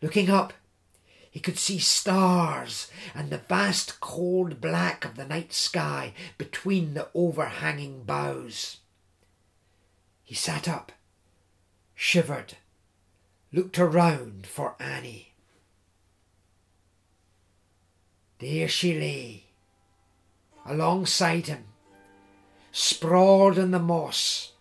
Looking 0.02 0.28
up, 0.28 0.52
he 1.30 1.40
could 1.40 1.58
see 1.58 1.78
stars 1.78 2.90
and 3.14 3.30
the 3.30 3.38
vast 3.38 4.00
cold 4.00 4.60
black 4.60 5.04
of 5.04 5.16
the 5.16 5.26
night 5.26 5.52
sky 5.52 6.12
between 6.38 6.94
the 6.94 7.08
overhanging 7.14 8.04
boughs. 8.04 8.78
He 10.22 10.34
sat 10.34 10.68
up, 10.68 10.92
shivered, 11.94 12.56
looked 13.52 13.78
around 13.78 14.46
for 14.46 14.76
Annie. 14.80 15.34
There 18.38 18.68
she 18.68 18.98
lay, 18.98 19.45
alongside 20.68 21.46
him, 21.46 21.64
sprawled 22.72 23.58
in 23.58 23.70
the 23.70 23.78
moss, 23.78 24.52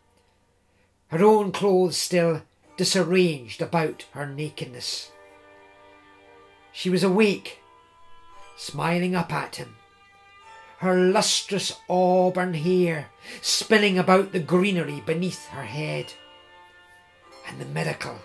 her 1.08 1.24
own 1.24 1.52
clothes 1.52 1.98
still 1.98 2.41
disarranged 2.78 3.62
about 3.62 4.06
her 4.12 4.26
nakedness. 4.26 5.12
She 6.72 6.89
was 6.89 7.04
awake, 7.04 7.60
smiling 8.58 9.15
up 9.15 9.32
at 9.32 9.58
him, 9.58 9.76
her 10.80 10.96
lustrous 11.00 11.80
auburn 11.89 12.54
hair 12.54 13.10
spinning 13.41 13.98
about 13.98 14.32
the 14.32 14.39
greenery 14.39 15.02
beneath 15.06 15.48
her 15.48 15.63
head. 15.63 16.13
And 17.48 17.60
the 17.60 17.65
miracle, 17.65 18.20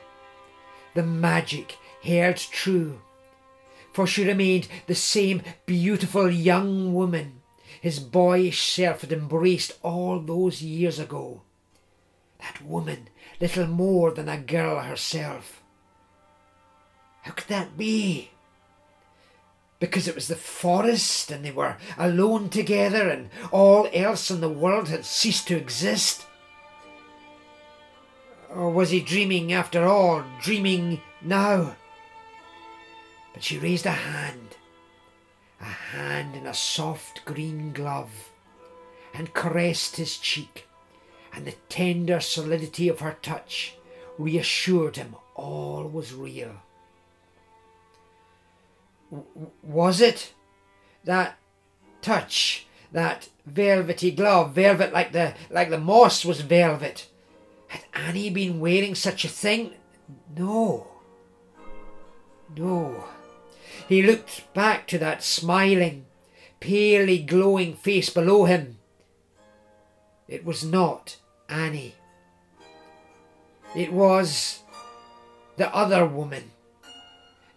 the 0.95 1.03
magic 1.03 1.77
held 2.03 2.37
true, 2.37 3.01
for 3.93 4.07
she 4.07 4.27
remained 4.27 4.69
the 4.87 4.95
same 4.95 5.43
beautiful 5.67 6.31
young 6.31 6.95
woman 6.95 7.40
his 7.81 7.99
boyish 7.99 8.63
self 8.63 9.01
had 9.01 9.13
embraced 9.13 9.79
all 9.83 10.21
those 10.21 10.63
years 10.63 10.99
ago. 10.99 11.43
That 12.39 12.63
woman, 12.63 13.09
little 13.41 13.67
more 13.67 14.13
than 14.13 14.29
a 14.29 14.39
girl 14.39 14.81
herself. 14.81 15.63
How 17.23 17.33
could 17.33 17.49
that 17.49 17.77
be? 17.77 18.31
because 19.81 20.07
it 20.07 20.15
was 20.15 20.29
the 20.29 20.37
forest 20.37 21.31
and 21.31 21.45
they 21.45 21.51
were 21.51 21.77
alone 21.99 22.51
together 22.51 23.09
and 23.09 23.31
all 23.51 23.89
else 23.93 24.31
in 24.31 24.41
the 24.41 24.49
world 24.49 24.89
had 24.89 25.05
ceased 25.05 25.49
to 25.49 25.57
exist? 25.57 26.27
Or 28.51 28.71
was 28.71 28.91
he 28.91 29.01
dreaming 29.01 29.53
after 29.53 29.87
all, 29.87 30.23
dreaming 30.41 31.01
now? 31.23 31.77
But 33.33 33.43
she 33.43 33.59
raised 33.59 33.87
a 33.87 33.91
hand, 33.91 34.57
a 35.61 35.65
hand 35.65 36.37
in 36.37 36.47
a 36.47 36.55
soft 36.55 37.25
green 37.25 37.73
glove, 37.73 38.31
and 39.15 39.35
caressed 39.35 39.97
his 39.97 40.17
cheek, 40.17 40.69
and 41.33 41.47
the 41.47 41.55
tender 41.69 42.21
solidity 42.21 42.89
of 42.89 43.01
her 43.01 43.17
touch 43.23 43.77
reassured 44.19 44.97
him 44.97 45.17
all 45.35 45.85
was 45.85 46.13
real 46.13 46.57
was 49.63 50.01
it 50.01 50.33
that 51.05 51.37
touch, 52.03 52.67
that 52.93 53.29
velvety 53.47 54.11
glove, 54.11 54.53
velvet 54.53 54.93
like 54.93 55.13
the 55.13 55.35
like 55.51 55.71
the 55.71 55.79
moss 55.79 56.25
was 56.25 56.41
velvet? 56.41 57.09
Had 57.69 57.85
Annie 57.95 58.31
been 58.31 58.61
wearing 58.61 58.95
such 58.95 59.25
a 59.25 59.29
thing? 59.29 59.75
No. 60.37 60.87
No. 62.57 63.05
He 63.91 64.03
looked 64.03 64.55
back 64.55 64.87
to 64.87 64.99
that 64.99 65.23
smiling, 65.23 66.07
palely 66.61 67.19
glowing 67.19 67.75
face 67.75 68.09
below 68.09 68.45
him. 68.45 68.79
It 70.29 70.45
was 70.45 70.65
not 70.65 71.17
Annie. 71.49 71.97
It 73.75 73.93
was 73.93 74.61
the 75.57 75.75
other 75.75 76.07
woman 76.07 76.53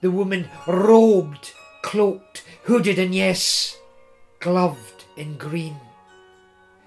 the 0.02 0.12
woman 0.12 0.50
robed, 0.68 1.54
cloaked, 1.82 2.44
hooded, 2.64 3.00
and 3.00 3.16
yes, 3.16 3.78
gloved 4.42 5.06
in 5.16 5.38
green. 5.38 5.78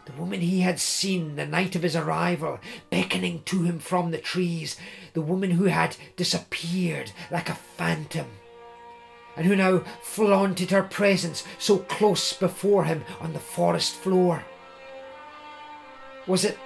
The 0.04 0.12
woman 0.20 0.40
he 0.40 0.60
had 0.60 0.78
seen 0.78 1.36
the 1.36 1.46
night 1.46 1.74
of 1.74 1.82
his 1.82 1.96
arrival, 1.96 2.58
beckoning 2.90 3.42
to 3.44 3.62
him 3.62 3.78
from 3.78 4.10
the 4.10 4.18
trees, 4.18 4.76
the 5.14 5.22
woman 5.22 5.52
who 5.52 5.64
had 5.64 5.96
disappeared 6.16 7.12
like 7.30 7.48
a 7.48 7.54
phantom, 7.54 8.26
and 9.36 9.46
who 9.46 9.56
now 9.56 9.80
flaunted 10.02 10.70
her 10.70 10.82
presence 10.82 11.44
so 11.58 11.78
close 11.78 12.32
before 12.32 12.84
him 12.84 13.04
on 13.20 13.32
the 13.32 13.38
forest 13.38 13.94
floor. 13.94 14.44
Was 16.26 16.44
it. 16.44 16.58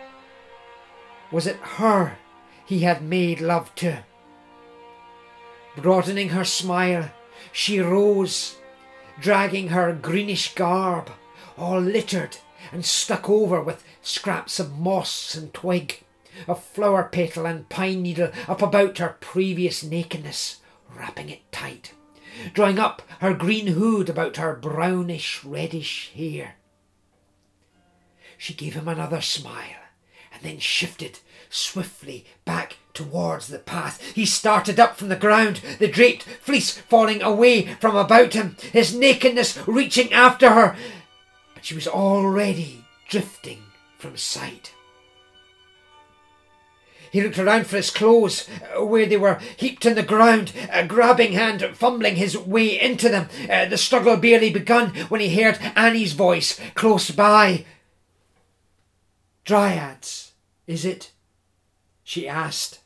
was 1.31 1.47
it 1.47 1.57
her 1.57 2.17
he 2.65 2.81
had 2.81 3.03
made 3.03 3.41
love 3.41 3.75
to? 3.77 4.05
Broadening 5.77 6.31
her 6.31 6.45
smile, 6.45 7.11
she 7.53 7.81
rose, 7.81 8.57
dragging 9.21 9.69
her 9.69 9.93
greenish 9.93 10.55
garb, 10.55 11.11
all 11.59 11.81
littered 11.81 12.39
and 12.73 12.85
stuck 12.85 13.29
over 13.29 13.61
with 13.61 13.85
scraps 14.03 14.61
of 14.61 14.79
moss 14.79 15.35
and 15.35 15.53
twig, 15.53 16.03
of 16.47 16.63
flower 16.63 17.05
petal 17.05 17.47
and 17.47 17.69
pine 17.69 18.03
needle 18.03 18.31
up 18.49 18.63
about 18.63 18.99
her 18.99 19.17
previous 19.21 19.83
nakedness, 19.83 20.61
wrapping 20.95 21.29
it 21.29 21.41
tight, 21.53 21.93
drawing 22.53 22.79
up 22.79 23.03
her 23.21 23.35
green 23.35 23.69
hood 23.69 24.09
about 24.09 24.37
her 24.37 24.55
brownish 24.55 25.45
reddish 25.45 26.13
hair. 26.15 26.57
She 28.39 28.55
gave 28.55 28.75
him 28.75 28.89
another 28.89 29.21
smile 29.21 29.81
and 30.33 30.43
then 30.43 30.59
shifted 30.59 31.21
swiftly 31.51 32.25
back 32.45 32.79
towards 32.95 33.49
the 33.49 33.59
path. 33.59 34.01
He 34.15 34.25
started 34.25 34.81
up 34.81 34.97
from 34.97 35.09
the 35.09 35.17
ground, 35.17 35.61
the 35.79 35.89
draped 35.89 36.23
fleece 36.23 36.71
falling 36.71 37.23
away 37.23 37.75
from 37.75 37.97
about 37.97 38.33
him, 38.33 38.57
his 38.73 38.95
nakedness 38.95 39.59
reaching 39.67 40.13
after 40.13 40.51
her. 40.51 40.77
But 41.55 41.65
she 41.65 41.75
was 41.75 41.89
already 41.89 42.85
drifting 43.09 43.63
from 43.99 44.17
sight. 44.17 44.75
He 47.11 47.21
looked 47.21 47.39
around 47.39 47.67
for 47.67 47.77
his 47.77 47.91
clothes, 47.91 48.49
uh, 48.77 48.85
where 48.85 49.07
they 49.07 49.17
were 49.17 49.41
heaped 49.57 49.85
in 49.85 49.97
the 49.97 50.03
ground, 50.03 50.53
a 50.73 50.87
grabbing 50.87 51.33
hand 51.33 51.63
fumbling 51.75 52.17
his 52.17 52.39
way 52.39 52.81
into 52.81 53.09
them. 53.09 53.29
Uh, 53.51 53.65
the 53.67 53.77
struggle 53.77 54.17
barely 54.17 54.51
begun 54.51 54.91
when 55.09 55.21
he 55.21 55.43
heard 55.43 55.59
Annie's 55.75 56.13
voice 56.13 56.61
close 56.75 57.11
by. 57.11 57.65
Dryads, 59.45 60.33
is 60.67 60.85
it? 60.85 61.11
she 62.05 62.29
asked. 62.29 62.81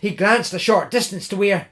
He 0.00 0.10
glanced 0.10 0.54
a 0.54 0.58
short 0.58 0.90
distance 0.90 1.26
to 1.28 1.36
where, 1.36 1.68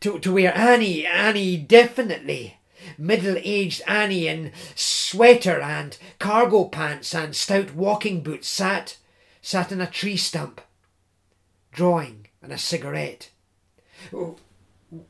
to, 0.00 0.18
to 0.18 0.32
where 0.32 0.56
Annie, 0.56 1.06
Annie 1.06 1.56
definitely, 1.56 2.58
middle-aged 2.98 3.82
Annie 3.86 4.26
in 4.26 4.52
sweater 4.74 5.60
and 5.60 5.96
cargo 6.18 6.64
pants 6.64 7.14
and 7.14 7.36
stout 7.36 7.74
walking 7.74 8.22
boots 8.22 8.48
sat, 8.48 8.96
sat 9.40 9.70
in 9.70 9.80
a 9.80 9.86
tree 9.86 10.16
stump, 10.16 10.60
drawing 11.72 12.28
and 12.42 12.52
a 12.52 12.58
cigarette. 12.58 13.30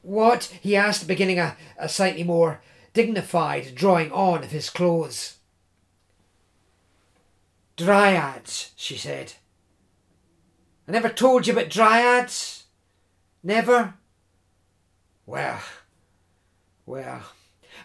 What? 0.02 0.44
he 0.60 0.76
asked, 0.76 1.06
beginning 1.06 1.38
a, 1.38 1.56
a 1.76 1.88
slightly 1.88 2.22
more 2.22 2.62
dignified 2.94 3.74
drawing 3.74 4.12
on 4.12 4.44
of 4.44 4.50
his 4.50 4.70
clothes. 4.70 5.38
Dryads, 7.76 8.72
she 8.76 8.96
said. 8.96 9.34
I 10.86 10.92
never 10.92 11.08
told 11.08 11.46
you 11.46 11.52
about 11.52 11.70
dryads? 11.70 12.64
Never? 13.42 13.94
Well, 15.26 15.60
well, 16.84 17.22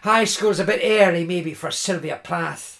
high 0.02 0.24
school's 0.24 0.60
a 0.60 0.64
bit 0.64 0.80
early 0.82 1.24
maybe 1.24 1.54
for 1.54 1.70
Sylvia 1.70 2.20
Plath. 2.22 2.77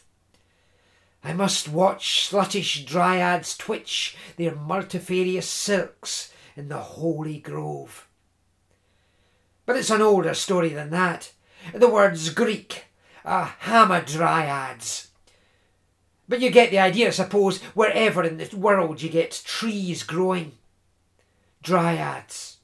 I 1.28 1.34
must 1.34 1.68
watch 1.68 2.26
sluttish 2.30 2.86
dryads 2.86 3.54
twitch 3.54 4.16
their 4.38 4.54
multifarious 4.54 5.46
silks 5.46 6.32
in 6.56 6.70
the 6.70 6.78
holy 6.78 7.38
grove. 7.38 8.08
But 9.66 9.76
it's 9.76 9.90
an 9.90 10.00
older 10.00 10.32
story 10.32 10.70
than 10.70 10.88
that. 10.88 11.32
The 11.74 11.86
word's 11.86 12.30
Greek, 12.30 12.86
a 13.26 13.44
hamadryads. 13.44 15.08
But 16.26 16.40
you 16.40 16.48
get 16.48 16.70
the 16.70 16.78
idea, 16.78 17.08
I 17.08 17.10
suppose, 17.10 17.62
wherever 17.74 18.24
in 18.24 18.38
the 18.38 18.56
world 18.56 19.02
you 19.02 19.10
get 19.10 19.42
trees 19.44 20.04
growing. 20.04 20.52
Dryads, 21.62 22.56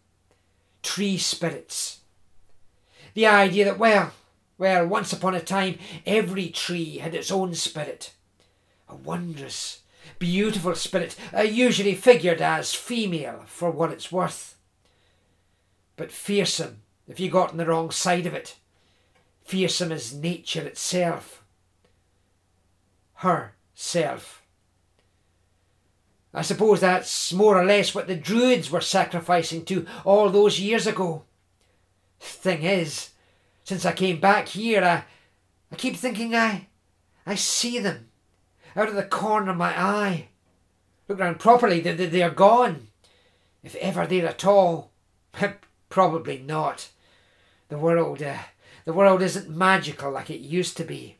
tree 0.83 1.19
spirits. 1.19 1.99
The 3.13 3.27
idea 3.27 3.67
that, 3.67 3.79
well, 3.79 4.13
well, 4.57 4.87
once 4.87 5.13
upon 5.13 5.35
a 5.35 5.41
time, 5.41 5.79
every 6.07 6.49
tree 6.49 6.97
had 6.97 7.15
its 7.15 7.31
own 7.31 7.55
spirit. 7.55 8.15
A 8.95 8.97
wondrous, 8.97 9.81
beautiful 10.21 10.77
spirit, 10.77 11.17
uh, 11.37 11.41
usually 11.41 11.97
figured 11.97 12.41
as 12.41 12.75
female 12.75 13.43
for 13.47 13.73
what 13.73 13.91
it's 13.91 14.13
worth. 14.13 14.57
But 15.97 16.13
fearsome 16.13 16.83
if 17.09 17.19
you 17.19 17.29
got 17.29 17.51
on 17.51 17.57
the 17.57 17.67
wrong 17.67 17.91
side 17.91 18.25
of 18.27 18.35
it. 18.35 18.57
Fearsome 19.43 19.91
as 19.91 20.15
nature 20.15 20.63
itself. 20.63 21.43
Herself. 23.15 24.43
I 26.33 26.43
suppose 26.43 26.81
that's 26.81 27.33
more 27.33 27.61
or 27.61 27.65
less 27.65 27.97
what 27.97 28.07
the 28.07 28.15
Druids 28.15 28.71
were 28.71 28.81
sacrificing 28.81 29.65
to 29.65 29.87
all 30.05 30.31
those 30.31 30.61
years 30.61 30.87
ago. 30.87 31.25
Thing 32.21 32.63
is, 32.63 33.11
since 33.65 33.85
I 33.85 33.93
came 33.93 34.21
back 34.21 34.49
here, 34.49 34.85
I, 34.85 35.05
I 35.73 35.77
keep 35.77 35.97
thinking 35.97 36.35
I, 36.35 36.69
I 37.27 37.35
see 37.35 37.81
them 37.81 38.11
out 38.77 38.89
of 38.89 38.95
the 38.95 39.05
corner 39.05 39.51
of 39.51 39.57
my 39.57 39.79
eye. 39.79 40.29
Look 41.09 41.19
round 41.19 41.39
properly, 41.39 41.81
they, 41.81 41.93
they, 41.93 42.07
they're 42.07 42.31
gone. 42.31 42.89
If 43.63 43.75
ever 43.77 44.07
they're 44.07 44.27
at 44.29 44.45
all. 44.45 44.91
Probably 45.89 46.39
not. 46.39 46.89
The 47.69 47.79
world, 47.79 48.23
uh, 48.23 48.39
the 48.85 48.93
world 48.93 49.23
isn't 49.23 49.49
magical 49.49 50.11
like 50.11 50.31
it 50.31 50.41
used 50.41 50.77
to 50.77 50.85
be. 50.85 51.19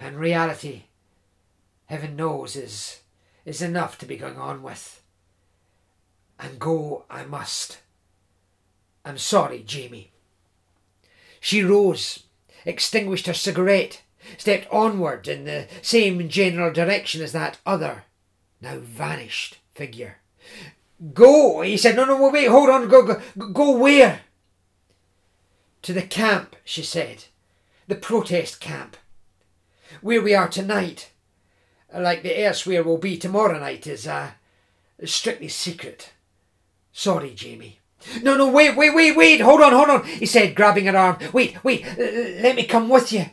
And 0.00 0.16
reality, 0.16 0.84
heaven 1.86 2.16
knows, 2.16 2.56
is, 2.56 3.00
is 3.44 3.62
enough 3.62 3.98
to 3.98 4.06
be 4.06 4.16
going 4.16 4.36
on 4.36 4.62
with. 4.62 5.02
And 6.38 6.58
go 6.58 7.04
I 7.08 7.24
must. 7.24 7.78
I'm 9.04 9.18
sorry, 9.18 9.62
Jamie. 9.62 10.12
She 11.40 11.62
rose, 11.62 12.24
extinguished 12.64 13.26
her 13.26 13.34
cigarette, 13.34 14.00
stepped 14.36 14.70
onward 14.70 15.28
in 15.28 15.44
the 15.44 15.66
same 15.82 16.28
general 16.28 16.72
direction 16.72 17.22
as 17.22 17.32
that 17.32 17.58
other, 17.64 18.04
now 18.60 18.78
vanished 18.78 19.58
figure. 19.74 20.18
Go, 21.12 21.62
he 21.62 21.76
said. 21.76 21.96
No, 21.96 22.04
no, 22.04 22.30
wait, 22.30 22.48
hold 22.48 22.70
on. 22.70 22.88
Go, 22.88 23.04
go, 23.04 23.20
go 23.48 23.76
where? 23.76 24.20
To 25.82 25.92
the 25.92 26.02
camp, 26.02 26.56
she 26.64 26.82
said. 26.82 27.24
The 27.88 27.94
protest 27.94 28.60
camp. 28.60 28.96
Where 30.00 30.22
we 30.22 30.34
are 30.34 30.48
tonight, 30.48 31.10
like 31.94 32.22
the 32.22 32.42
elsewhere 32.42 32.82
will 32.82 32.98
be 32.98 33.16
tomorrow 33.16 33.58
night, 33.58 33.86
is 33.86 34.06
uh, 34.06 34.30
strictly 35.04 35.48
secret. 35.48 36.12
Sorry, 36.92 37.34
Jamie. 37.34 37.80
No, 38.22 38.36
no, 38.36 38.50
wait, 38.50 38.76
wait, 38.76 38.94
wait, 38.94 39.16
wait, 39.16 39.40
hold 39.40 39.62
on, 39.62 39.72
hold 39.72 39.88
on, 39.88 40.04
he 40.04 40.26
said, 40.26 40.54
grabbing 40.54 40.86
her 40.86 40.96
arm. 40.96 41.18
Wait, 41.32 41.62
wait, 41.64 41.84
let 41.96 42.54
me 42.54 42.64
come 42.64 42.88
with 42.88 43.12
you. 43.12 43.26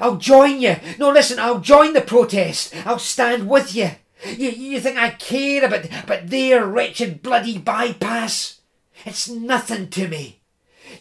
I'll 0.00 0.16
join 0.16 0.60
you. 0.60 0.76
No, 0.98 1.10
listen, 1.10 1.38
I'll 1.38 1.60
join 1.60 1.92
the 1.92 2.00
protest. 2.00 2.74
I'll 2.86 2.98
stand 2.98 3.48
with 3.48 3.74
you. 3.74 3.90
You, 4.24 4.50
you 4.50 4.80
think 4.80 4.96
I 4.96 5.10
care 5.10 5.64
about, 5.64 5.86
about 6.04 6.28
their 6.28 6.64
wretched 6.64 7.22
bloody 7.22 7.58
bypass? 7.58 8.60
It's 9.04 9.28
nothing 9.28 9.90
to 9.90 10.08
me. 10.08 10.40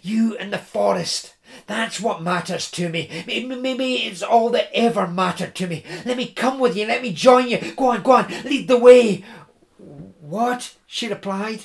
You 0.02 0.36
and 0.38 0.52
the 0.52 0.58
forest. 0.58 1.36
That's 1.68 2.00
what 2.00 2.24
matters 2.24 2.72
to 2.72 2.90
me. 2.90 3.24
Maybe 3.28 3.96
it's 3.96 4.24
all 4.24 4.50
that 4.52 4.70
ever 4.74 5.08
mattered 5.08 5.54
to 5.56 5.68
me. 5.68 5.84
Let 6.06 6.18
me 6.18 6.28
come 6.28 6.60
with 6.60 6.76
you. 6.76 6.88
Let 6.88 7.02
me 7.02 7.14
join 7.14 7.50
you. 7.50 7.74
Go 7.76 7.92
on, 7.92 8.02
go 8.02 8.14
on. 8.14 8.28
Lead 8.44 8.68
the 8.68 8.78
way. 8.78 9.24
What? 10.20 10.76
she 10.88 11.08
replied, 11.08 11.62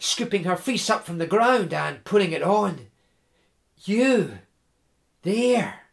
scooping 0.00 0.44
her 0.44 0.56
face 0.56 0.90
up 0.90 1.04
from 1.04 1.18
the 1.18 1.26
ground 1.26 1.72
and 1.72 2.04
putting 2.04 2.32
it 2.32 2.42
on. 2.42 2.86
You. 3.84 4.38
There. 5.22 5.87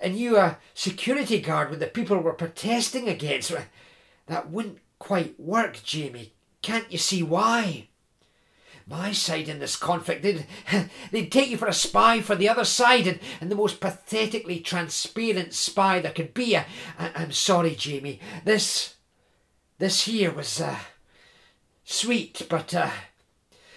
And 0.00 0.16
you 0.16 0.38
a 0.38 0.58
security 0.74 1.40
guard 1.40 1.70
when 1.70 1.78
the 1.78 1.86
people 1.86 2.18
were 2.18 2.32
protesting 2.32 3.08
against. 3.08 3.52
That 4.26 4.50
wouldn't 4.50 4.78
quite 4.98 5.38
work, 5.38 5.82
Jamie. 5.82 6.32
Can't 6.62 6.90
you 6.90 6.98
see 6.98 7.22
why? 7.22 7.88
my 8.90 9.12
side 9.12 9.48
in 9.48 9.60
this 9.60 9.76
conflict. 9.76 10.22
They'd, 10.22 10.46
they'd 11.12 11.32
take 11.32 11.48
you 11.48 11.56
for 11.56 11.68
a 11.68 11.72
spy 11.72 12.20
for 12.20 12.34
the 12.34 12.48
other 12.48 12.64
side 12.64 13.06
and, 13.06 13.20
and 13.40 13.50
the 13.50 13.56
most 13.56 13.80
pathetically 13.80 14.58
transparent 14.58 15.54
spy 15.54 16.00
there 16.00 16.12
could 16.12 16.34
be. 16.34 16.56
I, 16.56 16.64
am 16.98 17.32
sorry, 17.32 17.76
Jamie. 17.76 18.20
This, 18.44 18.96
this 19.78 20.04
here 20.04 20.32
was 20.32 20.60
uh, 20.60 20.76
sweet, 21.84 22.46
but 22.50 22.74
uh, 22.74 22.90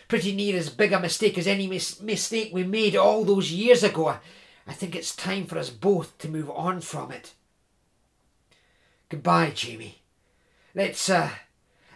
pretty 0.07 0.33
near 0.33 0.57
as 0.57 0.69
big 0.69 0.91
a 0.91 0.99
mistake 0.99 1.37
as 1.37 1.47
any 1.47 1.67
mis- 1.67 2.01
mistake 2.01 2.49
we 2.51 2.63
made 2.63 2.95
all 2.95 3.23
those 3.23 3.51
years 3.51 3.83
ago. 3.83 4.17
I, 4.67 4.73
think 4.73 4.95
it's 4.95 5.15
time 5.15 5.45
for 5.45 5.57
us 5.57 5.69
both 5.69 6.17
to 6.19 6.29
move 6.29 6.49
on 6.49 6.81
from 6.81 7.11
it. 7.11 7.33
Goodbye, 9.09 9.51
Jamie. 9.51 10.01
Let's 10.73 11.09
uh, 11.09 11.29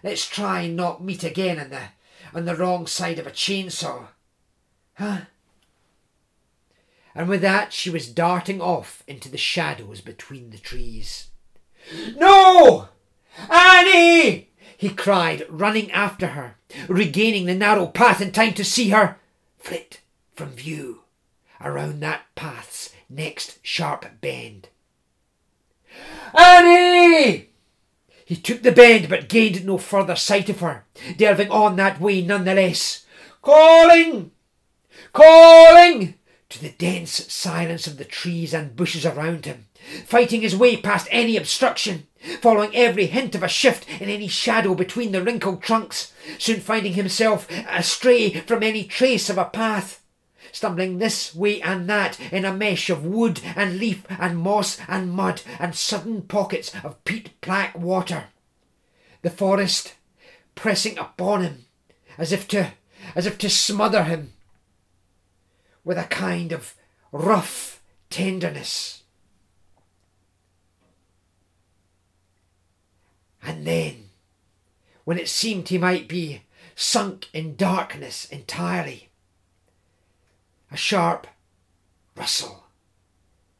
let's 0.03 0.27
try 0.27 0.61
and 0.61 0.75
not 0.75 1.03
meet 1.03 1.23
again 1.23 1.57
in 1.57 1.69
the 1.69 1.81
on 2.33 2.45
the 2.45 2.55
wrong 2.55 2.85
side 2.87 3.19
of 3.19 3.25
a 3.27 3.31
chainsaw. 3.31 4.07
Huh? 4.95 5.21
And 7.15 7.27
with 7.27 7.41
that, 7.41 7.73
she 7.73 7.89
was 7.89 8.07
darting 8.07 8.61
off 8.61 9.03
into 9.07 9.29
the 9.29 9.37
shadows 9.37 10.01
between 10.01 10.51
the 10.51 10.59
trees. 10.59 11.27
No! 12.15 12.89
Annie! 13.49 14.49
he 14.77 14.89
cried, 14.89 15.43
running 15.49 15.91
after 15.91 16.27
her, 16.27 16.55
regaining 16.87 17.45
the 17.45 17.55
narrow 17.55 17.87
path 17.87 18.21
in 18.21 18.31
time 18.31 18.53
to 18.53 18.63
see 18.63 18.89
her 18.89 19.17
flit 19.57 20.01
from 20.35 20.49
view 20.49 21.01
around 21.61 21.99
that 21.99 22.23
path's 22.35 22.93
next 23.09 23.59
sharp 23.61 24.05
bend. 24.21 24.69
Annie! 26.37 27.49
He 28.25 28.35
took 28.35 28.61
the 28.61 28.71
bend 28.71 29.07
but 29.07 29.29
gained 29.29 29.65
no 29.65 29.77
further 29.77 30.15
sight 30.15 30.49
of 30.49 30.59
her, 30.59 30.85
delving 31.15 31.49
on 31.49 31.77
that 31.77 32.01
way 32.01 32.21
nonetheless. 32.21 33.05
Calling! 33.41 34.31
Calling! 35.13 36.15
To 36.49 36.61
the 36.61 36.69
dense 36.69 37.31
silence 37.33 37.87
of 37.87 37.97
the 37.97 38.05
trees 38.05 38.53
and 38.53 38.75
bushes 38.75 39.05
around 39.05 39.45
him, 39.45 39.67
fighting 40.05 40.41
his 40.41 40.55
way 40.55 40.77
past 40.77 41.07
any 41.11 41.37
obstruction, 41.37 42.07
following 42.41 42.75
every 42.75 43.05
hint 43.05 43.35
of 43.35 43.43
a 43.43 43.47
shift 43.47 43.87
in 44.01 44.09
any 44.09 44.27
shadow 44.27 44.73
between 44.75 45.11
the 45.11 45.21
wrinkled 45.21 45.61
trunks, 45.61 46.13
soon 46.37 46.59
finding 46.59 46.93
himself 46.93 47.47
astray 47.69 48.31
from 48.41 48.63
any 48.63 48.83
trace 48.83 49.29
of 49.29 49.37
a 49.37 49.45
path 49.45 50.01
stumbling 50.57 50.97
this 50.97 51.35
way 51.35 51.61
and 51.61 51.87
that 51.87 52.19
in 52.31 52.43
a 52.43 52.51
mesh 52.51 52.89
of 52.89 53.05
wood 53.05 53.39
and 53.55 53.77
leaf 53.77 54.03
and 54.09 54.39
moss 54.39 54.79
and 54.87 55.11
mud 55.11 55.43
and 55.59 55.75
sudden 55.75 56.23
pockets 56.23 56.71
of 56.83 57.03
peat 57.05 57.39
black 57.41 57.77
water. 57.77 58.25
The 59.21 59.29
forest 59.29 59.93
pressing 60.55 60.97
upon 60.97 61.43
him 61.43 61.65
as 62.17 62.31
if 62.31 62.47
to 62.47 62.73
as 63.15 63.27
if 63.27 63.37
to 63.37 63.49
smother 63.51 64.05
him 64.05 64.33
with 65.83 65.99
a 65.99 66.05
kind 66.05 66.51
of 66.51 66.73
rough 67.11 67.81
tenderness. 68.09 69.03
And 73.43 73.65
then, 73.65 74.09
when 75.05 75.19
it 75.19 75.29
seemed 75.29 75.69
he 75.69 75.77
might 75.77 76.07
be 76.07 76.41
sunk 76.75 77.27
in 77.31 77.55
darkness 77.55 78.25
entirely. 78.25 79.06
A 80.71 80.77
sharp 80.77 81.27
rustle 82.15 82.65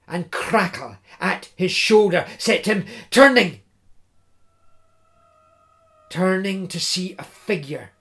and 0.08 0.32
crackle 0.32 0.98
at 1.20 1.50
his 1.56 1.72
shoulder 1.72 2.26
set 2.38 2.66
him 2.66 2.86
turning, 3.10 3.62
turning 6.10 6.68
to 6.68 6.80
see 6.80 7.16
a 7.18 7.24
figure 7.24 7.92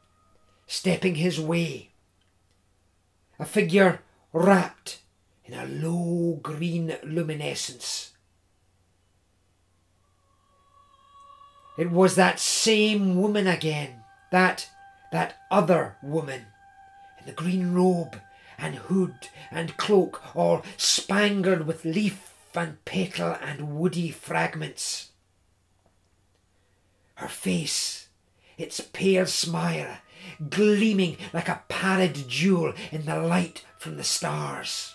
stepping 0.66 1.16
his 1.16 1.40
way. 1.40 1.90
A 3.38 3.44
figure 3.44 4.00
wrapped 4.32 5.00
in 5.44 5.54
a 5.54 5.66
low 5.66 6.40
green 6.42 6.96
luminescence. 7.04 8.12
It 11.78 11.90
was 11.90 12.16
that 12.16 12.40
same 12.40 13.20
woman 13.20 13.46
again, 13.46 14.02
that 14.32 14.70
that 15.12 15.36
other 15.50 15.96
woman 16.02 16.46
in 17.20 17.26
the 17.26 17.32
green 17.32 17.72
robe 17.72 18.20
and 18.58 18.74
hood 18.74 19.28
and 19.50 19.76
cloak, 19.76 20.22
all 20.34 20.62
spangled 20.76 21.66
with 21.66 21.84
leaf 21.84 22.32
and 22.54 22.82
petal 22.84 23.36
and 23.42 23.78
woody 23.78 24.10
fragments. 24.10 25.10
Her 27.16 27.28
face, 27.28 28.08
its 28.58 28.80
pale 28.80 29.26
smile, 29.26 29.98
gleaming 30.50 31.16
like 31.32 31.48
a 31.48 31.62
pallid 31.68 32.28
jewel 32.28 32.72
in 32.90 33.06
the 33.06 33.18
light 33.18 33.64
from 33.78 33.96
the 33.96 34.04
stars. 34.04 34.94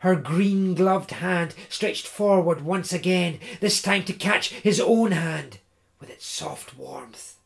Her 0.00 0.14
green 0.14 0.74
gloved 0.74 1.10
hand 1.10 1.54
stretched 1.68 2.06
forward 2.06 2.60
once 2.60 2.92
again, 2.92 3.40
this 3.60 3.82
time 3.82 4.04
to 4.04 4.12
catch 4.12 4.50
his 4.50 4.80
own 4.80 5.10
hand 5.10 5.58
with 5.98 6.08
its 6.08 6.24
soft 6.24 6.76
warmth, 6.76 7.37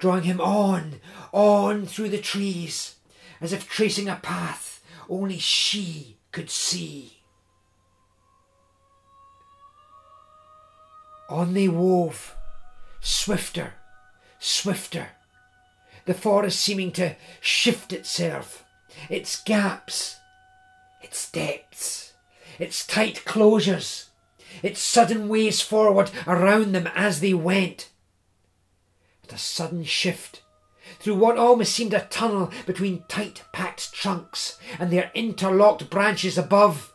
drawing 0.00 0.24
him 0.24 0.40
on, 0.40 1.00
on 1.32 1.86
through 1.86 2.08
the 2.08 2.18
trees, 2.18 2.96
as 3.40 3.52
if 3.52 3.68
tracing 3.68 4.08
a 4.08 4.16
path 4.16 4.82
only 5.08 5.38
she 5.38 6.16
could 6.32 6.50
see. 6.50 7.18
On 11.28 11.54
they 11.54 11.68
wove, 11.68 12.34
swifter, 13.00 13.74
swifter, 14.40 15.10
the 16.06 16.14
forest 16.14 16.60
seeming 16.60 16.90
to 16.92 17.14
shift 17.40 17.92
itself, 17.92 18.64
its 19.08 19.40
gaps, 19.42 20.16
its 21.02 21.30
depths, 21.30 22.14
its 22.58 22.86
tight 22.86 23.22
closures, 23.24 24.06
its 24.62 24.80
sudden 24.80 25.28
ways 25.28 25.60
forward 25.60 26.10
around 26.26 26.72
them 26.72 26.88
as 26.94 27.20
they 27.20 27.34
went. 27.34 27.89
A 29.32 29.38
sudden 29.38 29.84
shift, 29.84 30.42
through 30.98 31.14
what 31.14 31.38
almost 31.38 31.72
seemed 31.72 31.94
a 31.94 32.00
tunnel 32.00 32.50
between 32.66 33.04
tight 33.08 33.44
packed 33.52 33.92
trunks 33.92 34.58
and 34.78 34.90
their 34.90 35.10
interlocked 35.14 35.88
branches 35.88 36.36
above, 36.36 36.92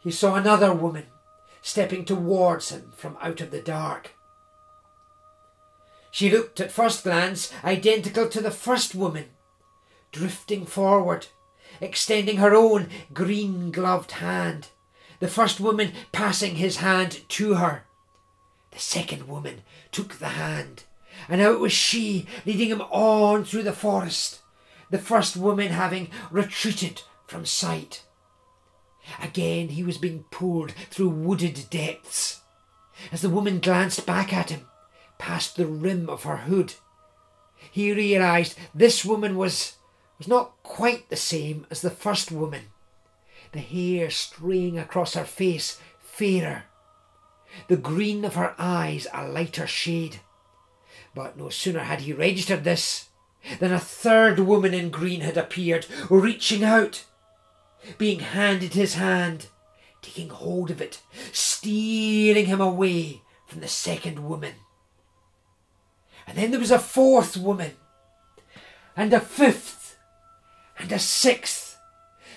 he 0.00 0.10
saw 0.10 0.34
another 0.34 0.72
woman 0.72 1.06
stepping 1.60 2.04
towards 2.04 2.70
him 2.70 2.92
from 2.96 3.16
out 3.20 3.40
of 3.40 3.50
the 3.50 3.60
dark. 3.60 4.12
She 6.10 6.30
looked 6.30 6.60
at 6.60 6.72
first 6.72 7.04
glance 7.04 7.52
identical 7.62 8.28
to 8.28 8.40
the 8.40 8.50
first 8.50 8.94
woman, 8.94 9.26
drifting 10.10 10.66
forward, 10.66 11.28
extending 11.80 12.38
her 12.38 12.54
own 12.54 12.88
green 13.12 13.70
gloved 13.70 14.12
hand 14.12 14.68
the 15.22 15.28
first 15.28 15.60
woman 15.60 15.92
passing 16.10 16.56
his 16.56 16.78
hand 16.78 17.20
to 17.28 17.54
her. 17.54 17.84
The 18.72 18.78
second 18.78 19.28
woman 19.28 19.62
took 19.90 20.14
the 20.14 20.28
hand, 20.28 20.84
and 21.28 21.40
now 21.40 21.52
it 21.52 21.60
was 21.60 21.72
she 21.72 22.26
leading 22.44 22.68
him 22.68 22.80
on 22.82 23.44
through 23.44 23.62
the 23.62 23.72
forest, 23.72 24.40
the 24.90 24.98
first 24.98 25.36
woman 25.36 25.68
having 25.68 26.10
retreated 26.30 27.02
from 27.26 27.46
sight. 27.46 28.04
Again 29.20 29.68
he 29.68 29.82
was 29.82 29.98
being 29.98 30.24
pulled 30.30 30.72
through 30.90 31.10
wooded 31.10 31.66
depths. 31.70 32.40
As 33.10 33.20
the 33.22 33.30
woman 33.30 33.60
glanced 33.60 34.06
back 34.06 34.32
at 34.32 34.50
him, 34.50 34.66
past 35.18 35.56
the 35.56 35.66
rim 35.66 36.08
of 36.08 36.24
her 36.24 36.38
hood, 36.38 36.74
he 37.70 37.92
realized 37.92 38.58
this 38.74 39.04
woman 39.04 39.36
was, 39.36 39.76
was 40.18 40.28
not 40.28 40.62
quite 40.62 41.08
the 41.08 41.16
same 41.16 41.66
as 41.70 41.80
the 41.80 41.90
first 41.90 42.32
woman 42.32 42.62
the 43.52 43.60
hair 43.60 44.10
straying 44.10 44.78
across 44.78 45.14
her 45.14 45.24
face 45.24 45.78
fairer, 46.00 46.64
the 47.68 47.76
green 47.76 48.24
of 48.24 48.34
her 48.34 48.54
eyes 48.58 49.06
a 49.12 49.26
lighter 49.28 49.66
shade. 49.66 50.20
But 51.14 51.36
no 51.36 51.48
sooner 51.48 51.80
had 51.80 52.00
he 52.00 52.12
registered 52.12 52.64
this 52.64 53.08
than 53.58 53.72
a 53.72 53.78
third 53.78 54.38
woman 54.40 54.72
in 54.72 54.90
green 54.90 55.20
had 55.20 55.36
appeared, 55.36 55.86
reaching 56.08 56.64
out, 56.64 57.04
being 57.98 58.20
handed 58.20 58.74
his 58.74 58.94
hand, 58.94 59.46
taking 60.00 60.28
hold 60.28 60.70
of 60.70 60.80
it, 60.80 61.02
steering 61.32 62.46
him 62.46 62.60
away 62.60 63.22
from 63.46 63.60
the 63.60 63.68
second 63.68 64.28
woman. 64.28 64.54
And 66.26 66.38
then 66.38 66.50
there 66.50 66.60
was 66.60 66.70
a 66.70 66.78
fourth 66.78 67.36
woman, 67.36 67.72
and 68.96 69.12
a 69.12 69.20
fifth, 69.20 69.98
and 70.78 70.92
a 70.92 70.98
sixth 70.98 71.72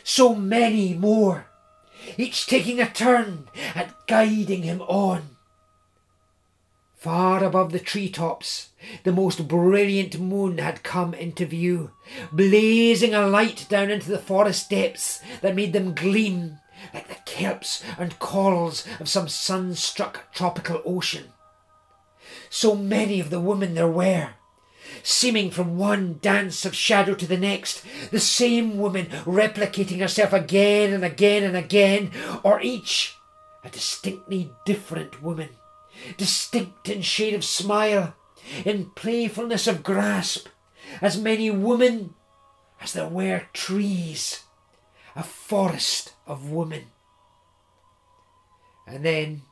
so 0.06 0.36
many 0.36 0.94
more, 0.94 1.48
each 2.18 2.46
taking 2.48 2.80
a 2.80 2.90
turn 2.90 3.48
at 3.74 3.94
guiding 4.08 4.64
him 4.64 4.82
on. 4.82 5.36
Far 6.96 7.44
above 7.44 7.72
the 7.72 7.80
tree 7.80 8.10
tops, 8.10 8.70
the 9.04 9.12
most 9.12 9.48
brilliant 9.48 10.20
moon 10.20 10.58
had 10.58 10.82
come 10.82 11.14
into 11.14 11.46
view, 11.46 11.92
blazing 12.32 13.14
a 13.14 13.28
light 13.28 13.68
down 13.70 13.92
into 13.92 14.10
the 14.10 14.18
forest 14.18 14.72
depths 14.72 15.22
that 15.42 15.56
made 15.56 15.72
them 15.72 15.94
gleam 15.94 16.58
like 16.94 17.08
the 17.08 17.32
kelps 17.32 17.84
and 18.00 18.18
corals 18.20 18.88
of 19.00 19.08
some 19.08 19.28
sun-struck 19.28 20.34
tropical 20.34 20.82
ocean. 20.84 21.26
So 22.50 22.76
many 22.76 23.20
of 23.20 23.30
the 23.30 23.40
women 23.40 23.76
there 23.76 23.88
were, 23.88 24.32
seeming 25.06 25.52
from 25.52 25.78
one 25.78 26.18
dance 26.20 26.66
of 26.66 26.76
shadow 26.76 27.14
to 27.14 27.28
the 27.28 27.38
next, 27.38 27.86
the 28.10 28.20
same 28.20 28.76
woman 28.76 29.06
replicating 29.24 30.00
herself 30.00 30.34
again 30.34 30.92
and 30.92 31.06
again 31.06 31.44
and 31.44 31.56
again, 31.56 32.10
or 32.42 32.60
each 32.60 33.16
a 33.64 33.70
distinctly 33.70 34.52
different 34.66 35.22
woman, 35.22 35.50
distinct 36.18 36.90
in 36.90 37.04
shade 37.04 37.36
of 37.36 37.44
smile, 37.44 38.16
in 38.66 38.90
playfulness 38.96 39.68
of 39.68 39.84
grasp, 39.84 40.48
as 41.02 41.22
many 41.22 41.52
women 41.52 42.16
as 42.82 42.94
there 42.94 43.08
were 43.08 43.44
trees, 43.54 44.44
a 45.16 45.22
forest 45.22 46.14
of 46.26 46.50
women. 46.50 46.86
And 48.88 49.06
then, 49.06 49.44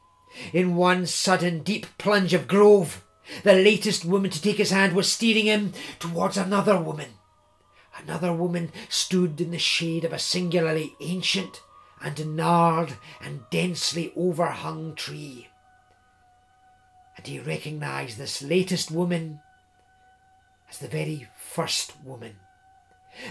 in 0.52 0.76
one 0.76 1.06
sudden 1.06 1.62
deep 1.62 1.86
plunge 2.00 2.34
of 2.34 2.48
grove, 2.48 3.03
the 3.44 3.54
latest 3.54 4.06
woman 4.06 4.32
to 4.32 4.42
take 4.42 4.58
his 4.58 4.72
hand 4.72 4.94
was 4.94 5.12
steering 5.12 5.46
him 5.46 5.74
towards 6.00 6.38
another 6.38 6.80
woman. 6.80 7.10
Another 7.98 8.34
woman 8.34 8.72
stood 8.90 9.40
in 9.40 9.52
the 9.52 9.60
shade 9.60 10.04
of 10.04 10.14
a 10.14 10.20
singularly 10.20 10.96
ancient 11.00 11.62
and 12.02 12.36
gnarled 12.36 12.96
and 13.22 13.42
densely 13.50 14.12
overhung 14.16 14.96
tree. 14.96 15.48
And 17.16 17.28
he 17.28 17.40
recognised 17.40 18.18
this 18.18 18.42
latest 18.42 18.92
woman 18.92 19.40
as 20.70 20.80
the 20.80 20.88
very 20.88 21.28
first 21.38 21.94
woman. 22.04 22.38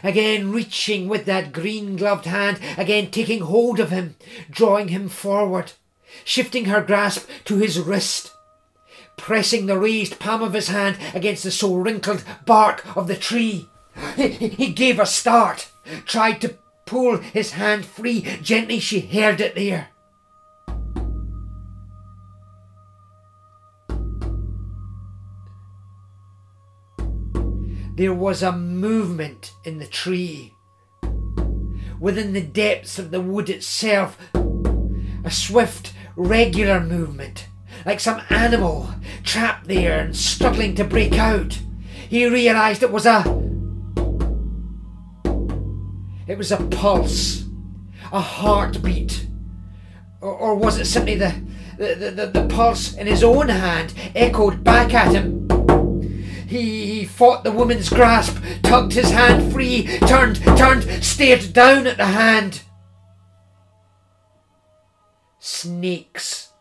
Again 0.04 0.52
reaching 0.52 1.08
with 1.08 1.24
that 1.24 1.52
green 1.52 1.96
gloved 1.96 2.24
hand, 2.24 2.60
again 2.78 3.10
taking 3.10 3.40
hold 3.40 3.80
of 3.80 3.90
him, 3.90 4.14
drawing 4.48 4.88
him 4.88 5.08
forward, 5.08 5.72
shifting 6.24 6.66
her 6.66 6.80
grasp 6.80 7.28
to 7.46 7.56
his 7.56 7.80
wrist 7.80 8.32
pressing 9.22 9.66
the 9.66 9.78
raised 9.78 10.18
palm 10.18 10.42
of 10.42 10.52
his 10.52 10.66
hand 10.66 10.98
against 11.14 11.44
the 11.44 11.50
so 11.52 11.76
wrinkled 11.76 12.24
bark 12.44 12.84
of 12.96 13.06
the 13.06 13.14
tree. 13.14 13.68
He, 14.16 14.72
gave 14.72 14.98
a 14.98 15.06
start, 15.06 15.70
tried 16.04 16.40
to 16.40 16.58
pull 16.86 17.18
his 17.18 17.52
hand 17.52 17.86
free. 17.86 18.22
Gently 18.42 18.80
she 18.80 18.98
held 18.98 19.40
it 19.40 19.54
there. 19.54 19.90
There 27.94 28.14
was 28.14 28.42
a 28.42 28.50
movement 28.50 29.52
in 29.64 29.78
the 29.78 29.86
tree. 29.86 30.56
Within 32.00 32.32
the 32.32 32.42
depths 32.42 32.98
of 32.98 33.12
the 33.12 33.20
wood 33.20 33.48
itself, 33.48 34.18
a 34.34 35.30
swift, 35.30 35.92
regular 36.16 36.80
movement 36.80 37.46
like 37.84 38.00
some 38.00 38.22
animal 38.30 38.88
trapped 39.22 39.66
there 39.66 40.00
and 40.00 40.16
struggling 40.16 40.74
to 40.76 40.84
break 40.84 41.18
out. 41.18 41.58
He 42.08 42.26
realised 42.26 42.82
it 42.82 42.92
was 42.92 43.06
a. 43.06 43.20
It 46.26 46.38
was 46.38 46.52
a 46.52 46.58
pulse, 46.68 47.44
a 48.12 48.20
heartbeat. 48.20 49.26
Or, 50.20 50.32
or 50.32 50.54
was 50.54 50.78
it 50.78 50.84
simply 50.84 51.16
the, 51.16 51.34
the, 51.76 52.12
the, 52.14 52.26
the, 52.26 52.46
pulse 52.46 52.94
in 52.94 53.08
his 53.08 53.24
own 53.24 53.48
hand 53.48 53.92
echoed 54.14 54.62
back 54.62 54.94
at 54.94 55.12
him. 55.12 55.48
He, 56.46 56.86
he 56.86 57.04
fought 57.04 57.42
the 57.42 57.50
woman's 57.50 57.88
grasp, 57.88 58.36
tugged 58.62 58.92
his 58.92 59.10
hand 59.10 59.52
free, 59.52 59.98
turned, 60.06 60.36
turned, 60.56 60.84
stared 61.02 61.52
down 61.52 61.88
at 61.88 61.96
the 61.96 62.06
hand. 62.06 62.62
Snakes 65.40 66.51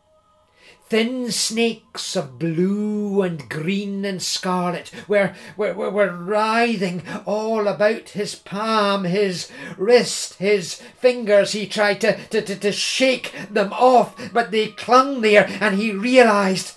Thin 0.91 1.31
snakes 1.31 2.17
of 2.17 2.37
blue 2.37 3.21
and 3.21 3.47
green 3.47 4.03
and 4.03 4.21
scarlet 4.21 4.91
were, 5.07 5.33
were, 5.55 5.73
were, 5.73 5.89
were 5.89 6.11
writhing 6.11 7.03
all 7.25 7.69
about 7.69 8.09
his 8.09 8.35
palm, 8.35 9.05
his 9.05 9.49
wrist, 9.77 10.33
his 10.33 10.81
fingers. 10.99 11.53
He 11.53 11.65
tried 11.65 12.01
to, 12.01 12.17
to, 12.25 12.41
to, 12.41 12.57
to 12.57 12.71
shake 12.73 13.33
them 13.49 13.71
off, 13.71 14.33
but 14.33 14.51
they 14.51 14.67
clung 14.67 15.21
there, 15.21 15.47
and 15.61 15.79
he 15.79 15.93
realized, 15.93 16.75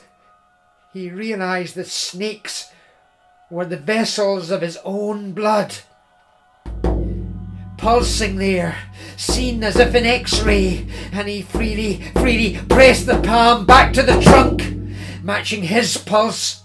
he 0.92 1.10
realized 1.10 1.74
that 1.74 1.88
snakes 1.88 2.70
were 3.50 3.64
the 3.64 3.76
vessels 3.76 4.52
of 4.52 4.60
his 4.60 4.78
own 4.84 5.32
blood 5.32 5.74
pulsing 7.76 8.36
there, 8.36 8.76
seen 9.16 9.62
as 9.64 9.76
if 9.76 9.94
in 9.94 10.06
X-ray, 10.06 10.86
and 11.12 11.28
he 11.28 11.42
freely, 11.42 12.02
freely 12.14 12.58
pressed 12.68 13.06
the 13.06 13.20
palm 13.20 13.66
back 13.66 13.92
to 13.92 14.02
the 14.02 14.20
trunk, 14.20 14.74
matching 15.22 15.62
his 15.62 15.96
pulse 15.96 16.62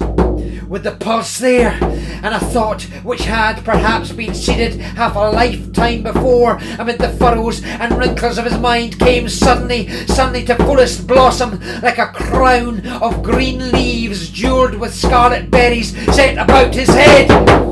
with 0.68 0.84
the 0.84 0.92
pulse 0.92 1.40
there, 1.40 1.78
and 1.82 2.28
a 2.28 2.40
thought 2.40 2.84
which 3.04 3.26
had 3.26 3.64
perhaps 3.66 4.12
been 4.12 4.34
seeded 4.34 4.76
half 4.76 5.16
a 5.16 5.20
lifetime 5.20 6.04
before 6.04 6.60
amid 6.78 7.00
the 7.00 7.10
furrows 7.10 7.64
and 7.64 7.98
wrinkles 7.98 8.38
of 8.38 8.46
his 8.46 8.58
mind 8.60 9.00
came 9.00 9.28
suddenly, 9.28 9.88
suddenly 10.06 10.44
to 10.44 10.56
fullest 10.58 11.08
blossom 11.08 11.60
like 11.82 11.98
a 11.98 12.08
crown 12.08 12.86
of 13.02 13.24
green 13.24 13.72
leaves 13.72 14.30
jewelled 14.30 14.76
with 14.76 14.94
scarlet 14.94 15.50
berries 15.50 15.96
set 16.14 16.38
about 16.38 16.74
his 16.74 16.90
head. 16.90 17.69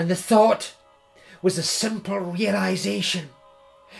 And 0.00 0.08
the 0.08 0.16
thought 0.16 0.72
was 1.42 1.56
the 1.56 1.62
simple 1.62 2.18
realization 2.18 3.28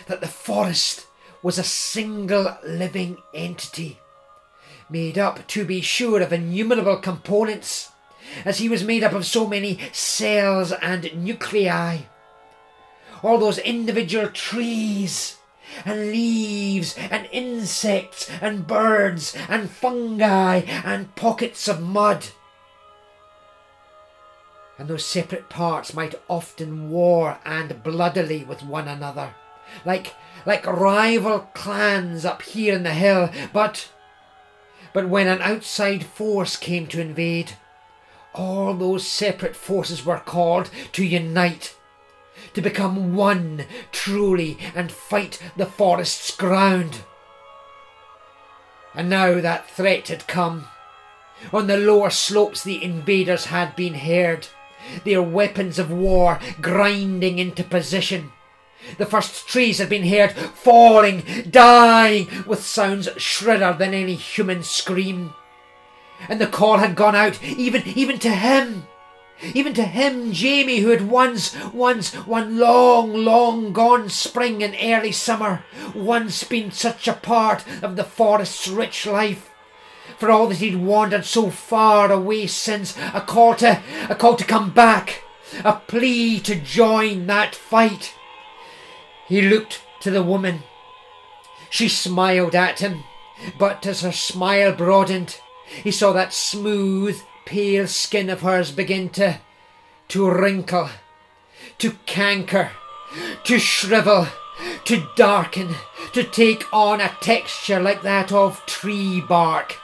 that 0.07 0.19
the 0.19 0.27
forest 0.27 1.05
was 1.43 1.59
a 1.59 1.63
single 1.63 2.57
living 2.65 3.17
entity, 3.35 3.99
made 4.89 5.19
up, 5.19 5.45
to 5.49 5.63
be 5.63 5.79
sure, 5.79 6.19
of 6.19 6.33
innumerable 6.33 6.97
components, 6.97 7.91
as 8.43 8.57
he 8.57 8.67
was 8.67 8.83
made 8.83 9.03
up 9.03 9.13
of 9.13 9.27
so 9.27 9.45
many 9.45 9.77
cells 9.91 10.71
and 10.71 11.23
nuclei. 11.23 11.99
All 13.21 13.37
those 13.37 13.59
individual 13.59 14.29
trees 14.29 15.37
and 15.85 16.07
leaves 16.07 16.97
and 16.97 17.29
insects 17.31 18.27
and 18.41 18.65
birds 18.65 19.37
and 19.47 19.69
fungi 19.69 20.61
and 20.83 21.15
pockets 21.15 21.67
of 21.67 21.79
mud 21.79 22.29
and 24.81 24.89
those 24.89 25.05
separate 25.05 25.47
parts 25.47 25.93
might 25.93 26.15
often 26.27 26.89
war 26.89 27.37
and 27.45 27.83
bloodily 27.83 28.43
with 28.43 28.63
one 28.63 28.87
another, 28.87 29.35
like 29.85 30.15
like 30.43 30.65
rival 30.65 31.41
clans 31.53 32.25
up 32.25 32.41
here 32.41 32.73
in 32.73 32.81
the 32.81 32.95
hill, 32.95 33.29
but 33.53 33.91
but 34.91 35.07
when 35.07 35.27
an 35.27 35.39
outside 35.43 36.03
force 36.03 36.55
came 36.55 36.87
to 36.87 36.99
invade, 36.99 37.51
all 38.33 38.73
those 38.73 39.05
separate 39.05 39.55
forces 39.55 40.03
were 40.03 40.17
called 40.17 40.71
to 40.93 41.05
unite, 41.05 41.75
to 42.55 42.61
become 42.63 43.15
one 43.15 43.65
truly 43.91 44.57
and 44.73 44.91
fight 44.91 45.39
the 45.55 45.67
forest's 45.67 46.35
ground. 46.35 47.01
And 48.95 49.11
now 49.11 49.39
that 49.41 49.69
threat 49.69 50.07
had 50.07 50.25
come. 50.25 50.69
On 51.53 51.67
the 51.67 51.77
lower 51.77 52.09
slopes 52.09 52.63
the 52.63 52.83
invaders 52.83 53.45
had 53.45 53.75
been 53.75 53.93
heard 53.93 54.47
their 55.03 55.21
weapons 55.21 55.79
of 55.79 55.91
war 55.91 56.39
grinding 56.61 57.39
into 57.39 57.63
position. 57.63 58.31
The 58.97 59.05
first 59.05 59.47
trees 59.47 59.77
had 59.77 59.89
been 59.89 60.07
heard 60.07 60.31
falling, 60.31 61.23
dying, 61.49 62.27
with 62.47 62.63
sounds 62.63 63.09
shriller 63.17 63.73
than 63.73 63.93
any 63.93 64.15
human 64.15 64.63
scream. 64.63 65.33
And 66.27 66.41
the 66.41 66.47
call 66.47 66.77
had 66.77 66.95
gone 66.95 67.15
out 67.15 67.41
even 67.43 67.83
even 67.87 68.19
to 68.19 68.29
him. 68.29 68.87
Even 69.53 69.73
to 69.73 69.83
him, 69.83 70.31
Jamie, 70.31 70.79
who 70.79 70.89
had 70.89 71.09
once, 71.09 71.55
once, 71.73 72.13
one 72.13 72.59
long, 72.59 73.13
long 73.13 73.73
gone 73.73 74.07
spring 74.07 74.61
and 74.61 74.75
early 74.79 75.11
summer, 75.11 75.63
once 75.95 76.43
been 76.43 76.71
such 76.71 77.07
a 77.07 77.13
part 77.13 77.63
of 77.81 77.95
the 77.95 78.03
forest's 78.03 78.67
rich 78.67 79.07
life 79.07 79.50
for 80.21 80.29
all 80.29 80.45
that 80.45 80.59
he'd 80.59 80.75
wandered 80.75 81.25
so 81.25 81.49
far 81.49 82.11
away 82.11 82.45
since, 82.45 82.95
a 83.11 83.21
call 83.21 83.55
to 83.55 83.81
a 84.07 84.13
call 84.13 84.35
to 84.35 84.45
come 84.45 84.69
back, 84.69 85.23
a 85.65 85.73
plea 85.73 86.39
to 86.39 86.53
join 86.53 87.25
that 87.25 87.55
fight. 87.55 88.13
He 89.27 89.41
looked 89.41 89.81
to 90.01 90.11
the 90.11 90.21
woman. 90.21 90.61
She 91.71 91.89
smiled 91.89 92.53
at 92.53 92.81
him, 92.81 93.03
but 93.57 93.83
as 93.87 94.01
her 94.01 94.11
smile 94.11 94.73
broadened, 94.73 95.39
he 95.83 95.89
saw 95.89 96.13
that 96.13 96.33
smooth, 96.33 97.19
pale 97.45 97.87
skin 97.87 98.29
of 98.29 98.41
hers 98.41 98.71
begin 98.71 99.09
to 99.09 99.39
to 100.09 100.29
wrinkle, 100.29 100.91
to 101.79 101.93
canker, 102.05 102.69
to 103.45 103.57
shrivel, 103.57 104.27
to 104.85 105.09
darken, 105.15 105.73
to 106.13 106.23
take 106.23 106.71
on 106.71 107.01
a 107.01 107.09
texture 107.21 107.79
like 107.79 108.03
that 108.03 108.31
of 108.31 108.63
tree 108.67 109.19
bark 109.27 109.80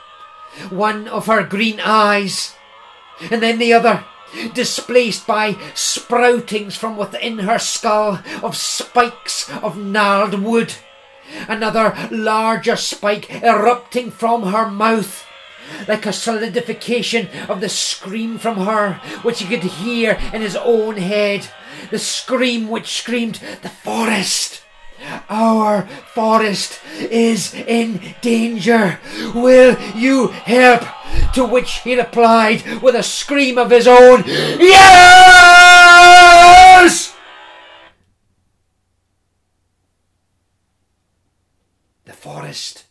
one 0.70 1.08
of 1.08 1.26
her 1.28 1.44
green 1.44 1.80
eyes, 1.80 2.56
and 3.32 3.42
then 3.42 3.60
the 3.60 3.74
other, 3.74 4.06
displaced 4.54 5.26
by 5.26 5.54
sproutings 5.74 6.76
from 6.78 6.98
within 6.98 7.40
her 7.40 7.60
skull 7.60 8.20
of 8.44 8.56
spikes 8.56 9.50
of 9.62 9.78
gnarled 9.78 10.42
wood. 10.42 10.76
Another 11.48 11.96
larger 12.10 12.76
spike 12.76 13.44
erupting 13.44 14.12
from 14.12 14.44
her 14.44 14.70
mouth, 14.70 15.26
like 15.88 16.06
a 16.06 16.14
solidification 16.14 17.28
of 17.50 17.60
the 17.60 17.70
scream 17.70 18.38
from 18.38 18.58
her, 18.66 18.94
which 19.24 19.42
he 19.42 19.48
could 19.48 19.64
hear 19.64 20.18
in 20.34 20.42
his 20.42 20.56
own 20.56 20.98
head. 20.98 21.48
The 21.92 22.00
scream 22.00 22.70
which 22.70 22.98
screamed, 22.98 23.40
The 23.62 23.70
forest! 23.70 24.64
Our 25.30 25.88
forest 26.14 26.80
is 27.00 27.54
in 27.54 28.02
danger. 28.22 29.00
Will 29.34 29.78
you 29.96 30.28
help? 30.28 30.84
To 31.34 31.46
which 31.46 31.82
he 31.82 31.98
replied 31.98 32.82
with 32.82 32.96
a 32.96 33.04
scream 33.04 33.58
of 33.58 33.70
his 33.70 33.88
own, 33.88 34.24
Yes! 34.26 34.88
The 42.06 42.14
forest 42.14 42.86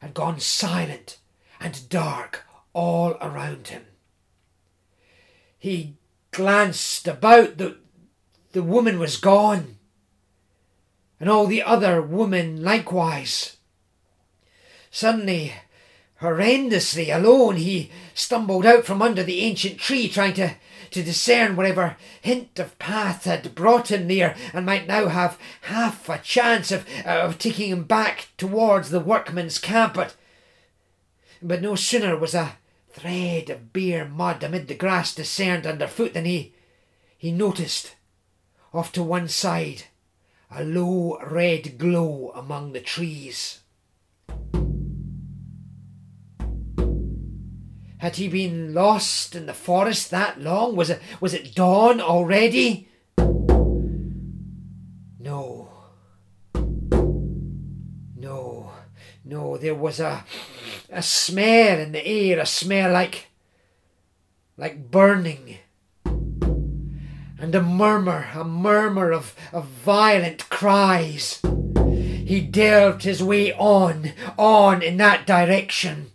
had 0.00 0.14
gone 0.14 0.40
silent 0.40 1.18
and 1.60 1.88
dark 1.88 2.44
all 2.72 3.16
around 3.20 3.68
him. 3.68 3.86
He 5.58 5.96
glanced 6.30 7.06
about, 7.08 7.58
the, 7.58 7.78
the 8.52 8.62
woman 8.62 8.98
was 8.98 9.16
gone 9.16 9.78
and 11.22 11.30
all 11.30 11.46
the 11.46 11.62
other 11.62 12.02
women 12.02 12.64
likewise. 12.64 13.56
Suddenly, 14.90 15.52
horrendously 16.20 17.14
alone, 17.14 17.58
he 17.58 17.92
stumbled 18.12 18.66
out 18.66 18.84
from 18.84 19.00
under 19.00 19.22
the 19.22 19.42
ancient 19.42 19.78
tree, 19.78 20.08
trying 20.08 20.34
to, 20.34 20.56
to 20.90 21.02
discern 21.04 21.54
whatever 21.54 21.96
hint 22.20 22.58
of 22.58 22.76
path 22.80 23.22
had 23.22 23.54
brought 23.54 23.92
him 23.92 24.08
there, 24.08 24.34
and 24.52 24.66
might 24.66 24.88
now 24.88 25.06
have 25.06 25.38
half 25.60 26.08
a 26.08 26.18
chance 26.18 26.72
of, 26.72 26.84
of 27.06 27.38
taking 27.38 27.70
him 27.70 27.84
back 27.84 28.30
towards 28.36 28.90
the 28.90 28.98
workmen's 28.98 29.60
camp. 29.60 29.94
But, 29.94 30.16
but 31.40 31.62
no 31.62 31.76
sooner 31.76 32.16
was 32.16 32.34
a 32.34 32.56
thread 32.90 33.48
of 33.48 33.72
bare 33.72 34.08
mud 34.08 34.42
amid 34.42 34.66
the 34.66 34.74
grass 34.74 35.14
discerned 35.14 35.68
underfoot 35.68 36.14
than 36.14 36.24
he, 36.24 36.52
he 37.16 37.30
noticed, 37.30 37.94
off 38.74 38.90
to 38.90 39.04
one 39.04 39.28
side, 39.28 39.84
a 40.54 40.64
low 40.64 41.18
red 41.30 41.78
glow 41.78 42.32
among 42.34 42.72
the 42.72 42.80
trees. 42.80 43.60
Had 47.98 48.16
he 48.16 48.28
been 48.28 48.74
lost 48.74 49.34
in 49.34 49.46
the 49.46 49.54
forest 49.54 50.10
that 50.10 50.40
long? 50.40 50.74
Was 50.74 50.90
it 50.90 51.00
was 51.20 51.32
it 51.34 51.54
dawn 51.54 52.00
already? 52.00 52.88
No. 55.20 55.68
No. 58.16 58.72
No, 59.24 59.56
there 59.56 59.76
was 59.76 60.00
a 60.00 60.24
a 60.90 61.02
smell 61.02 61.78
in 61.78 61.92
the 61.92 62.04
air, 62.04 62.40
a 62.40 62.46
smell 62.46 62.92
like 62.92 63.28
like 64.56 64.90
burning 64.90 65.58
and 67.42 67.56
a 67.56 67.60
murmur, 67.60 68.28
a 68.36 68.44
murmur 68.44 69.10
of, 69.10 69.34
of 69.52 69.64
violent 69.66 70.48
cries. 70.48 71.42
He 71.84 72.40
delved 72.40 73.02
his 73.02 73.20
way 73.20 73.52
on, 73.54 74.12
on 74.38 74.80
in 74.80 74.96
that 74.98 75.26
direction. 75.26 76.12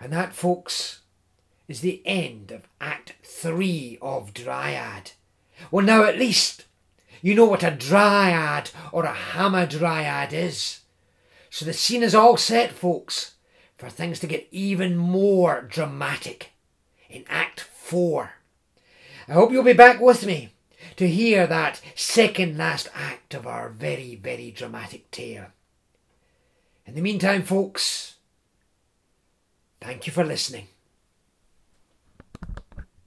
And 0.00 0.12
that, 0.12 0.34
folks, 0.34 1.02
is 1.68 1.82
the 1.82 2.02
end 2.04 2.50
of 2.50 2.62
Act 2.80 3.14
3 3.22 3.98
of 4.02 4.34
Dryad. 4.34 5.12
Well, 5.70 5.84
now 5.84 6.04
at 6.04 6.18
least 6.18 6.64
you 7.22 7.34
know 7.34 7.46
what 7.46 7.64
a 7.64 7.70
dryad 7.70 8.70
or 8.92 9.04
a 9.04 9.14
hamadryad 9.14 10.32
is. 10.32 10.80
So 11.50 11.64
the 11.64 11.72
scene 11.72 12.02
is 12.02 12.14
all 12.14 12.36
set, 12.36 12.72
folks, 12.72 13.34
for 13.76 13.88
things 13.88 14.20
to 14.20 14.26
get 14.26 14.48
even 14.50 14.96
more 14.96 15.62
dramatic 15.62 16.52
in 17.08 17.24
Act 17.28 17.60
4. 17.60 18.32
I 19.28 19.32
hope 19.32 19.50
you'll 19.50 19.64
be 19.64 19.72
back 19.72 20.00
with 20.00 20.24
me 20.24 20.52
to 20.96 21.08
hear 21.08 21.46
that 21.46 21.80
second 21.94 22.56
last 22.56 22.88
act 22.94 23.34
of 23.34 23.46
our 23.46 23.70
very, 23.70 24.14
very 24.14 24.50
dramatic 24.50 25.10
tale. 25.10 25.46
In 26.86 26.94
the 26.94 27.02
meantime, 27.02 27.42
folks, 27.42 28.14
thank 29.80 30.06
you 30.06 30.12
for 30.12 30.24
listening. 30.24 30.68